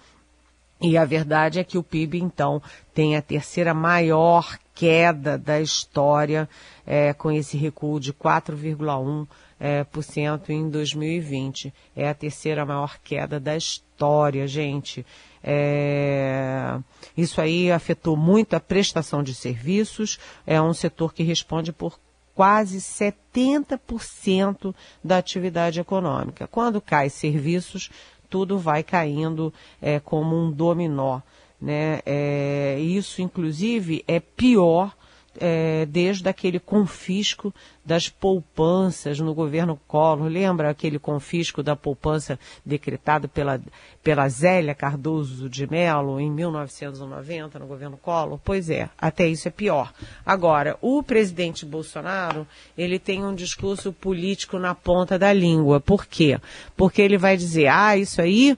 E 0.81 0.97
a 0.97 1.03
verdade 1.03 1.59
é 1.59 1.63
que 1.63 1.77
o 1.77 1.83
PIB, 1.83 2.19
então, 2.19 2.61
tem 2.93 3.17
a 3.17 3.21
terceira 3.21 3.73
maior 3.73 4.57
queda 4.73 5.37
da 5.37 5.59
história, 5.59 6.47
é, 6.87 7.13
com 7.13 7.29
esse 7.29 7.57
recuo 7.57 7.99
de 7.99 8.13
4,1% 8.13 9.27
é, 9.59 9.83
por 9.83 10.03
cento 10.03 10.51
em 10.51 10.69
2020. 10.69 11.73
É 11.95 12.07
a 12.09 12.13
terceira 12.13 12.65
maior 12.65 12.97
queda 13.03 13.39
da 13.39 13.55
história, 13.57 14.47
gente. 14.47 15.05
É, 15.43 16.77
isso 17.17 17.41
aí 17.41 17.71
afetou 17.71 18.15
muito 18.15 18.55
a 18.55 18.59
prestação 18.59 19.21
de 19.21 19.35
serviços. 19.35 20.17
É 20.47 20.61
um 20.61 20.73
setor 20.73 21.13
que 21.13 21.23
responde 21.23 21.73
por 21.73 21.99
quase 22.33 22.77
70% 22.77 24.73
da 25.03 25.17
atividade 25.17 25.79
econômica. 25.79 26.47
Quando 26.47 26.79
cai 26.79 27.09
serviços, 27.09 27.89
tudo 28.29 28.57
vai 28.57 28.81
caindo 28.81 29.53
é, 29.81 29.99
como 29.99 30.37
um 30.37 30.49
dominó. 30.49 31.19
Né? 31.61 31.99
É, 32.05 32.79
isso, 32.79 33.21
inclusive, 33.21 34.05
é 34.07 34.21
pior 34.21 34.95
é, 35.39 35.85
desde 35.85 36.27
aquele 36.27 36.59
confisco 36.59 37.53
das 37.83 38.07
poupanças 38.07 39.19
no 39.19 39.33
governo 39.33 39.79
Collor. 39.87 40.27
Lembra 40.27 40.69
aquele 40.69 40.99
confisco 40.99 41.63
da 41.63 41.75
poupança 41.75 42.37
decretado 42.65 43.27
pela, 43.27 43.59
pela 44.03 44.29
Zélia 44.29 44.75
Cardoso 44.75 45.49
de 45.49 45.69
Mello 45.69 46.19
em 46.19 46.29
1990 46.29 47.57
no 47.57 47.65
governo 47.65 47.97
Collor? 47.97 48.39
Pois 48.43 48.69
é, 48.69 48.89
até 48.97 49.27
isso 49.27 49.47
é 49.47 49.51
pior. 49.51 49.91
Agora, 50.25 50.77
o 50.81 51.01
presidente 51.01 51.65
Bolsonaro, 51.65 52.45
ele 52.77 52.99
tem 52.99 53.25
um 53.25 53.33
discurso 53.33 53.91
político 53.91 54.59
na 54.59 54.75
ponta 54.75 55.17
da 55.17 55.33
língua. 55.33 55.79
Por 55.79 56.05
quê? 56.05 56.39
Porque 56.75 57.01
ele 57.01 57.17
vai 57.17 57.35
dizer, 57.35 57.67
ah, 57.67 57.97
isso 57.97 58.21
aí 58.21 58.55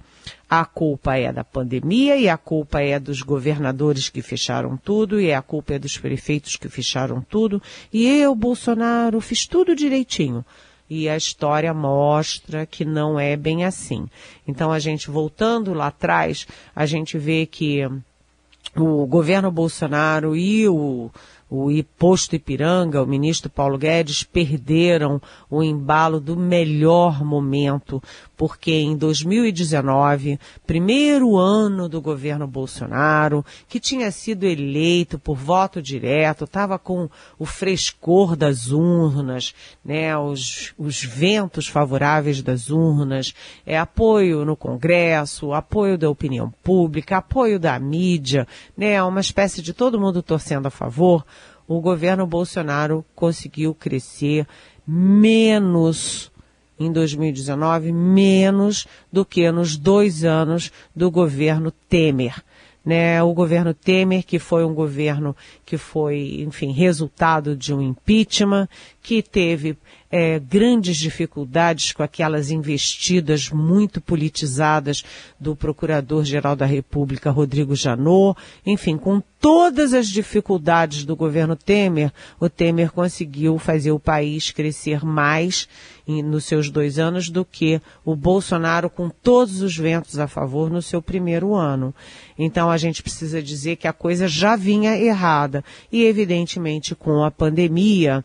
a 0.54 0.66
culpa 0.66 1.16
é 1.16 1.32
da 1.32 1.46
pandemia 1.46 2.18
e 2.18 2.28
a 2.28 2.36
culpa 2.36 2.82
é 2.82 3.00
dos 3.00 3.22
governadores 3.22 4.10
que 4.10 4.22
fecharam 4.22 4.76
tudo 4.76 5.18
e 5.18 5.32
a 5.32 5.42
culpa 5.42 5.76
é 5.76 5.80
dos 5.80 5.98
prefeitos 5.98 6.58
que 6.58 6.68
fecharam 6.68 7.22
tudo. 7.22 7.62
E 7.92 8.06
eu, 8.06 8.36
Bolsonaro, 8.36 9.22
fiz 9.22 9.48
tudo 9.48 9.74
direitinho. 9.74 10.44
E 10.90 11.08
a 11.08 11.16
história 11.16 11.74
mostra 11.74 12.66
que 12.66 12.84
não 12.84 13.18
é 13.18 13.38
bem 13.38 13.64
assim. 13.64 14.10
Então 14.46 14.74
a 14.74 14.80
gente 14.80 15.10
voltando 15.10 15.74
lá 15.74 15.88
atrás, 15.88 16.46
a 16.76 16.86
gente 16.86 17.18
vê 17.18 17.46
que 17.46 17.88
o 18.76 19.06
governo 19.06 19.50
Bolsonaro 19.50 20.36
e 20.36 20.68
o 20.68 21.10
o 21.52 21.70
posto 21.98 22.34
Ipiranga, 22.34 23.04
o 23.04 23.06
ministro 23.06 23.50
Paulo 23.50 23.78
Guedes, 23.78 24.24
perderam 24.24 25.22
o 25.50 25.62
embalo 25.62 26.18
do 26.22 26.38
melhor 26.38 27.26
momento, 27.26 28.02
porque 28.38 28.72
em 28.72 28.96
2019, 28.96 30.40
primeiro 30.66 31.36
ano 31.36 31.90
do 31.90 32.00
governo 32.00 32.48
Bolsonaro, 32.48 33.46
que 33.68 33.82
tinha 33.82 34.10
sido 34.12 34.46
eleito 34.46 35.20
por 35.20 35.36
voto 35.36 35.82
direto, 35.82 36.46
estava 36.46 36.80
com 36.80 37.10
o 37.38 37.46
frescor 37.46 38.38
das 38.38 38.72
urnas, 38.72 39.54
né, 39.84 40.18
os, 40.18 40.74
os 40.78 41.04
ventos 41.04 41.68
favoráveis 41.68 42.42
das 42.42 42.70
urnas, 42.70 43.34
é, 43.66 43.78
apoio 43.78 44.46
no 44.46 44.56
Congresso, 44.56 45.52
apoio 45.52 45.98
da 45.98 46.10
opinião 46.10 46.50
pública, 46.64 47.18
apoio 47.18 47.60
da 47.60 47.78
mídia, 47.78 48.48
né, 48.78 49.04
uma 49.04 49.20
espécie 49.20 49.62
de 49.62 49.74
todo 49.74 50.00
mundo 50.00 50.24
torcendo 50.24 50.68
a 50.68 50.72
favor 50.72 51.26
o 51.68 51.80
governo 51.80 52.26
Bolsonaro 52.28 53.06
conseguiu 53.16 53.74
crescer 53.74 54.48
menos 54.86 56.32
em 56.80 56.92
2019, 56.92 57.92
menos 57.92 58.88
do 59.12 59.24
que 59.24 59.52
nos 59.52 59.78
dois 59.78 60.24
anos 60.24 60.72
do 60.96 61.12
governo 61.12 61.72
Temer. 61.72 62.44
Né, 62.84 63.22
o 63.22 63.32
governo 63.32 63.76
Temer, 63.76 64.26
que 64.26 64.40
foi 64.40 64.66
um 64.66 64.74
governo 64.74 65.36
que 65.64 65.78
foi, 65.78 66.42
enfim, 66.42 66.72
resultado 66.72 67.56
de 67.56 67.72
um 67.72 67.80
impeachment, 67.80 68.68
que 69.02 69.22
teve 69.24 69.78
é, 70.12 70.40
grandes 70.40 70.98
dificuldades 70.98 71.92
com 71.92 72.04
aquelas 72.04 72.52
investidas 72.52 73.50
muito 73.50 74.02
politizadas 74.02 75.04
do 75.40 75.56
Procurador-Geral 75.56 76.56
da 76.56 76.66
República, 76.66 77.32
Rodrigo 77.32 77.76
Janot. 77.76 78.38
Enfim, 78.66 78.98
com 78.98 79.22
todas 79.40 79.94
as 79.94 80.08
dificuldades 80.08 81.04
do 81.04 81.16
governo 81.16 81.56
Temer, 81.56 82.12
o 82.40 82.50
Temer 82.50 82.92
conseguiu 82.92 83.58
fazer 83.58 83.92
o 83.92 84.00
país 84.00 84.52
crescer 84.52 85.04
mais 85.04 85.68
em, 86.08 86.22
nos 86.22 86.46
seus 86.46 86.70
dois 86.70 87.00
anos 87.00 87.30
do 87.30 87.46
que 87.46 87.82
o 88.04 88.16
Bolsonaro, 88.16 88.90
com 88.90 89.10
todos 89.10 89.62
os 89.62 89.76
ventos 89.76 90.20
a 90.20 90.28
favor, 90.28 90.70
no 90.70 90.82
seu 90.82 91.02
primeiro 91.02 91.56
ano. 91.56 91.96
Então 92.38 92.70
a 92.70 92.78
gente 92.78 93.02
precisa 93.02 93.42
dizer 93.42 93.78
que 93.78 93.88
a 93.88 93.94
coisa 93.94 94.28
já 94.28 94.56
vinha 94.56 94.96
errada. 94.98 95.64
E, 95.92 96.04
evidentemente, 96.04 96.94
com 96.94 97.24
a 97.24 97.32
pandemia, 97.32 98.24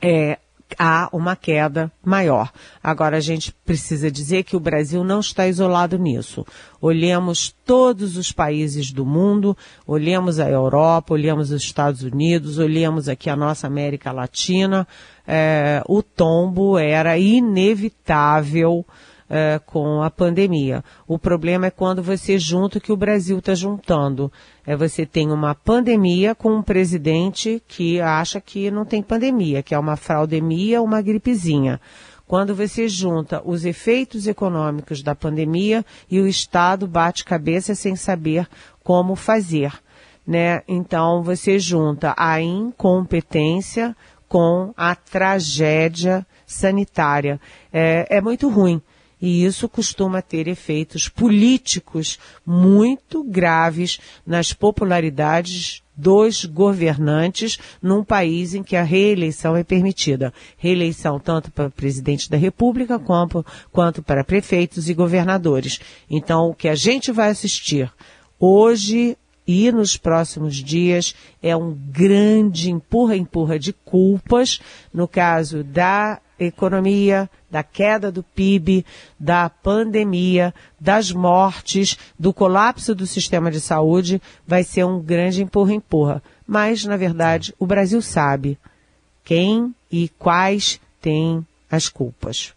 é, 0.00 0.38
há 0.78 1.08
uma 1.12 1.36
queda 1.36 1.90
maior. 2.04 2.50
Agora 2.82 3.16
a 3.16 3.20
gente 3.20 3.52
precisa 3.64 4.10
dizer 4.10 4.44
que 4.44 4.56
o 4.56 4.60
Brasil 4.60 5.02
não 5.04 5.20
está 5.20 5.46
isolado 5.46 5.98
nisso. 5.98 6.46
Olhemos 6.80 7.54
todos 7.64 8.16
os 8.16 8.32
países 8.32 8.92
do 8.92 9.04
mundo, 9.04 9.56
olhemos 9.86 10.38
a 10.38 10.48
Europa, 10.48 11.14
olhemos 11.14 11.50
os 11.50 11.62
Estados 11.62 12.02
Unidos, 12.02 12.58
olhemos 12.58 13.08
aqui 13.08 13.28
a 13.28 13.36
nossa 13.36 13.66
América 13.66 14.12
Latina. 14.12 14.86
É, 15.26 15.82
o 15.86 16.02
tombo 16.02 16.78
era 16.78 17.18
inevitável 17.18 18.84
uh, 19.30 19.60
com 19.64 20.02
a 20.02 20.10
pandemia. 20.10 20.82
O 21.06 21.18
problema 21.18 21.66
é 21.66 21.70
quando 21.70 22.02
você 22.02 22.38
junta 22.38 22.78
o 22.78 22.80
que 22.80 22.92
o 22.92 22.96
Brasil 22.96 23.38
está 23.38 23.54
juntando. 23.54 24.30
É 24.66 24.76
você 24.76 25.06
tem 25.06 25.30
uma 25.30 25.54
pandemia 25.54 26.34
com 26.34 26.56
um 26.56 26.62
presidente 26.62 27.62
que 27.68 28.00
acha 28.00 28.40
que 28.40 28.70
não 28.70 28.84
tem 28.84 29.02
pandemia, 29.02 29.62
que 29.62 29.74
é 29.74 29.78
uma 29.78 29.96
fraudemia, 29.96 30.82
uma 30.82 31.00
gripezinha 31.00 31.80
quando 32.26 32.54
você 32.54 32.86
junta 32.86 33.42
os 33.44 33.64
efeitos 33.64 34.28
econômicos 34.28 35.02
da 35.02 35.16
pandemia 35.16 35.84
e 36.08 36.20
o 36.20 36.28
Estado 36.28 36.86
bate 36.86 37.24
cabeça 37.24 37.74
sem 37.74 37.96
saber 37.96 38.46
como 38.84 39.16
fazer. 39.16 39.72
Né? 40.24 40.62
Então 40.68 41.24
você 41.24 41.58
junta 41.58 42.14
a 42.16 42.40
incompetência 42.40 43.96
com 44.28 44.72
a 44.76 44.94
tragédia 44.94 46.24
sanitária. 46.46 47.40
É, 47.72 48.18
é 48.18 48.20
muito 48.20 48.48
ruim 48.48 48.80
e 49.20 49.44
isso 49.44 49.68
costuma 49.68 50.22
ter 50.22 50.48
efeitos 50.48 51.08
políticos 51.08 52.18
muito 52.44 53.22
graves 53.22 53.98
nas 54.26 54.52
popularidades 54.52 55.82
dos 55.94 56.46
governantes 56.46 57.58
num 57.82 58.02
país 58.02 58.54
em 58.54 58.62
que 58.62 58.74
a 58.74 58.82
reeleição 58.82 59.54
é 59.54 59.62
permitida. 59.62 60.32
Reeleição 60.56 61.20
tanto 61.20 61.50
para 61.50 61.68
presidente 61.68 62.30
da 62.30 62.38
República 62.38 62.98
quanto, 62.98 63.44
quanto 63.70 64.02
para 64.02 64.24
prefeitos 64.24 64.88
e 64.88 64.94
governadores. 64.94 65.78
Então, 66.08 66.48
o 66.48 66.54
que 66.54 66.68
a 66.68 66.74
gente 66.74 67.12
vai 67.12 67.28
assistir 67.28 67.92
hoje 68.38 69.16
e 69.46 69.70
nos 69.72 69.96
próximos 69.96 70.56
dias 70.56 71.14
é 71.42 71.54
um 71.56 71.74
grande 71.74 72.70
empurra-empurra 72.70 73.58
de 73.58 73.72
culpas, 73.72 74.60
no 74.94 75.06
caso 75.08 75.64
da 75.64 76.20
economia, 76.44 77.28
da 77.50 77.62
queda 77.62 78.10
do 78.10 78.22
PIB, 78.22 78.84
da 79.18 79.48
pandemia, 79.48 80.54
das 80.78 81.12
mortes, 81.12 81.96
do 82.18 82.32
colapso 82.32 82.94
do 82.94 83.06
sistema 83.06 83.50
de 83.50 83.60
saúde, 83.60 84.20
vai 84.46 84.62
ser 84.62 84.84
um 84.84 85.00
grande 85.00 85.42
empurra-empurra. 85.42 86.22
Mas, 86.46 86.84
na 86.84 86.96
verdade, 86.96 87.54
o 87.58 87.66
Brasil 87.66 88.00
sabe 88.02 88.58
quem 89.24 89.74
e 89.90 90.08
quais 90.18 90.80
têm 91.00 91.46
as 91.70 91.88
culpas. 91.88 92.52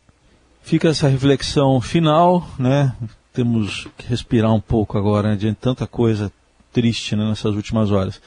Fica 0.64 0.90
essa 0.90 1.08
reflexão 1.08 1.80
final, 1.82 2.48
né? 2.58 2.94
Temos 3.34 3.88
que 3.98 4.08
respirar 4.08 4.54
um 4.54 4.62
pouco 4.62 4.98
agora, 4.98 5.30
né, 5.30 5.36
diante 5.36 5.56
de 5.56 5.62
tanta 5.62 5.88
coisa 5.88 6.32
triste 6.72 7.16
né, 7.16 7.28
nessas 7.28 7.56
últimas 7.56 7.92
horas. 7.92 8.22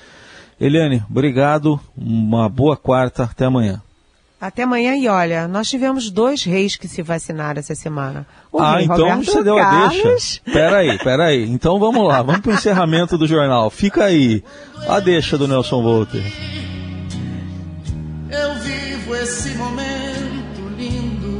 Eliane, 0.61 1.03
obrigado, 1.11 1.79
uma 1.97 2.49
boa 2.49 2.77
quarta, 2.77 3.25
até 3.25 3.45
amanhã. 3.45 3.83
Até 4.39 4.65
amanhã 4.65 4.95
e 4.95 5.09
olha, 5.09 5.49
nós 5.49 5.67
tivemos 5.67 6.11
dois 6.11 6.45
reis 6.45 6.77
que 6.77 6.87
se 6.87 7.01
vacinaram 7.01 7.59
essa 7.59 7.75
semana. 7.75 8.27
O 8.53 8.61
ah, 8.61 8.83
então 8.83 8.97
Roberto 8.97 9.25
você 9.25 9.43
deu 9.43 9.59
a 9.59 9.89
deixa. 9.89 10.41
Peraí, 10.45 10.99
peraí. 10.99 11.51
Então 11.51 11.79
vamos 11.79 12.07
lá, 12.07 12.21
vamos 12.21 12.43
para 12.43 12.51
o 12.51 12.55
encerramento 12.55 13.17
do 13.17 13.27
jornal. 13.27 13.71
Fica 13.71 14.05
aí, 14.05 14.45
a 14.87 15.01
deixa 15.01 15.39
do 15.39 15.49
Nelson 15.49 15.83
Volter. 15.83 16.23
Eu 18.31 18.55
vivo 18.57 19.15
esse 19.17 19.55
momento 19.57 20.69
lindo. 20.77 21.39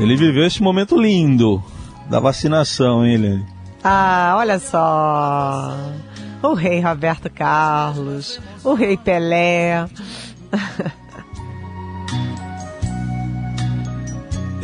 Ele 0.00 0.16
viveu 0.16 0.46
esse 0.46 0.62
momento 0.62 0.98
lindo 0.98 1.62
da 2.08 2.18
vacinação, 2.18 3.04
hein, 3.04 3.14
Eliane? 3.14 3.46
Ah, 3.84 4.36
olha 4.38 4.58
só. 4.58 5.76
O 6.42 6.54
rei 6.54 6.80
Roberto 6.80 7.28
Carlos, 7.28 8.40
o 8.64 8.72
rei 8.72 8.96
Pelé. 8.96 9.86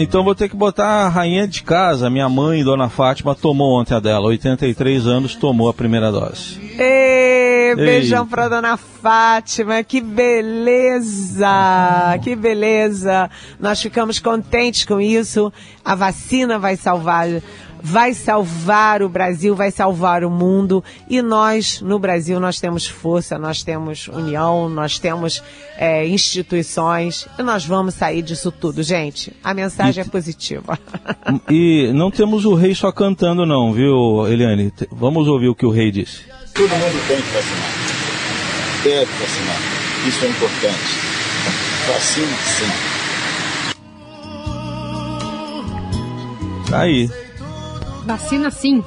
Então 0.03 0.25
vou 0.25 0.35
ter 0.35 0.49
que 0.49 0.57
botar 0.57 1.07
a 1.07 1.09
rainha 1.09 1.47
de 1.47 1.63
casa, 1.63 2.11
minha 2.11 2.29
mãe, 2.29 2.65
Dona 2.65 2.89
Fátima, 2.89 3.37
tomou 3.37 3.81
ontem 3.81 3.95
a 3.95 4.01
dela, 4.01 4.27
83 4.27 5.07
anos, 5.07 5.37
tomou 5.37 5.69
a 5.69 5.73
primeira 5.73 6.11
dose. 6.11 6.61
Ei, 6.77 7.77
beijão 7.77 8.27
pra 8.27 8.49
Dona 8.49 8.77
Fátima, 8.77 9.81
que 9.85 10.01
beleza, 10.01 11.47
que 12.21 12.35
beleza. 12.35 13.31
Nós 13.61 13.81
ficamos 13.81 14.19
contentes 14.19 14.85
com 14.85 15.01
isso. 15.01 15.53
A 15.85 15.95
vacina 15.95 16.59
vai 16.59 16.75
salvar 16.75 17.29
vai 17.83 18.15
salvar 18.15 19.03
o 19.03 19.09
Brasil, 19.09 19.55
vai 19.55 19.71
salvar 19.71 20.25
o 20.25 20.31
mundo. 20.31 20.83
E 21.09 21.21
nós, 21.21 21.81
no 21.81 21.99
Brasil, 21.99 22.39
nós 22.39 22.61
temos 22.61 22.87
força, 22.87 23.39
nós 23.39 23.63
temos 23.63 24.09
união, 24.09 24.69
nós 24.69 24.99
temos 24.99 25.43
é, 25.77 26.07
instituições 26.07 27.27
e 27.39 27.43
nós 27.43 27.65
vamos 27.65 27.95
sair 27.95 28.23
disso 28.23 28.53
tudo, 28.53 28.83
gente. 28.83 29.33
A 29.43 29.53
mensagem 29.53 30.03
e, 30.03 30.07
é 30.07 30.09
positiva. 30.09 30.79
E 31.51 31.91
não 31.93 32.11
temos 32.11 32.45
o 32.45 32.55
rei 32.55 32.75
só 32.75 32.93
cantando, 32.93 33.45
não, 33.45 33.73
viu, 33.73 34.27
Eliane? 34.27 34.73
Vamos 34.91 35.29
ouvir 35.29 35.49
o 35.49 35.55
que 35.55 35.67
o 35.67 35.71
rei 35.71 35.91
disse. 35.91 36.23
Todo 36.55 36.69
mundo 36.69 37.09
tem 37.09 37.17
que 37.17 37.31
vacinar. 37.31 37.71
Deve 38.85 39.13
vacinar. 39.13 39.57
Isso 40.07 40.25
é 40.25 40.29
importante. 40.29 41.13
Vacina 41.89 42.37
sim. 42.45 42.93
Tá 46.71 46.81
aí. 46.81 47.11
Vacina 48.05 48.51
sim. 48.51 48.85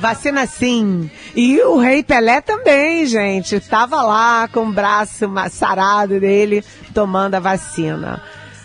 Vacina 0.00 0.46
sim. 0.46 1.10
E 1.34 1.60
o 1.62 1.78
Rei 1.78 2.02
Pelé 2.02 2.40
também, 2.40 3.06
gente. 3.06 3.60
Tava 3.60 4.02
lá 4.02 4.48
com 4.48 4.66
o 4.66 4.72
braço 4.72 5.30
sarado 5.50 6.18
dele 6.18 6.64
tomando 6.94 7.34
a 7.34 7.40
vacina. 7.40 8.22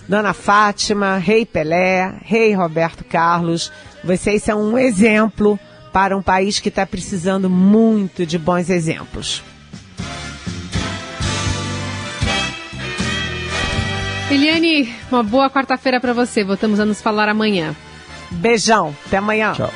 Dona 0.07 0.33
Fátima, 0.33 1.17
Rei 1.17 1.45
Pelé, 1.45 2.17
Rei 2.23 2.53
Roberto 2.53 3.03
Carlos, 3.03 3.71
vocês 4.03 4.41
são 4.41 4.61
um 4.61 4.77
exemplo 4.77 5.59
para 5.91 6.15
um 6.15 6.21
país 6.21 6.59
que 6.59 6.69
está 6.69 6.85
precisando 6.85 7.49
muito 7.49 8.25
de 8.25 8.37
bons 8.37 8.69
exemplos. 8.69 9.43
Eliane, 14.31 14.93
uma 15.11 15.23
boa 15.23 15.49
quarta-feira 15.49 15.99
para 15.99 16.13
você. 16.13 16.43
Voltamos 16.43 16.79
a 16.79 16.85
nos 16.85 17.01
falar 17.01 17.29
amanhã. 17.29 17.75
Beijão, 18.31 18.95
até 19.05 19.17
amanhã. 19.17 19.53
Tchau. 19.53 19.71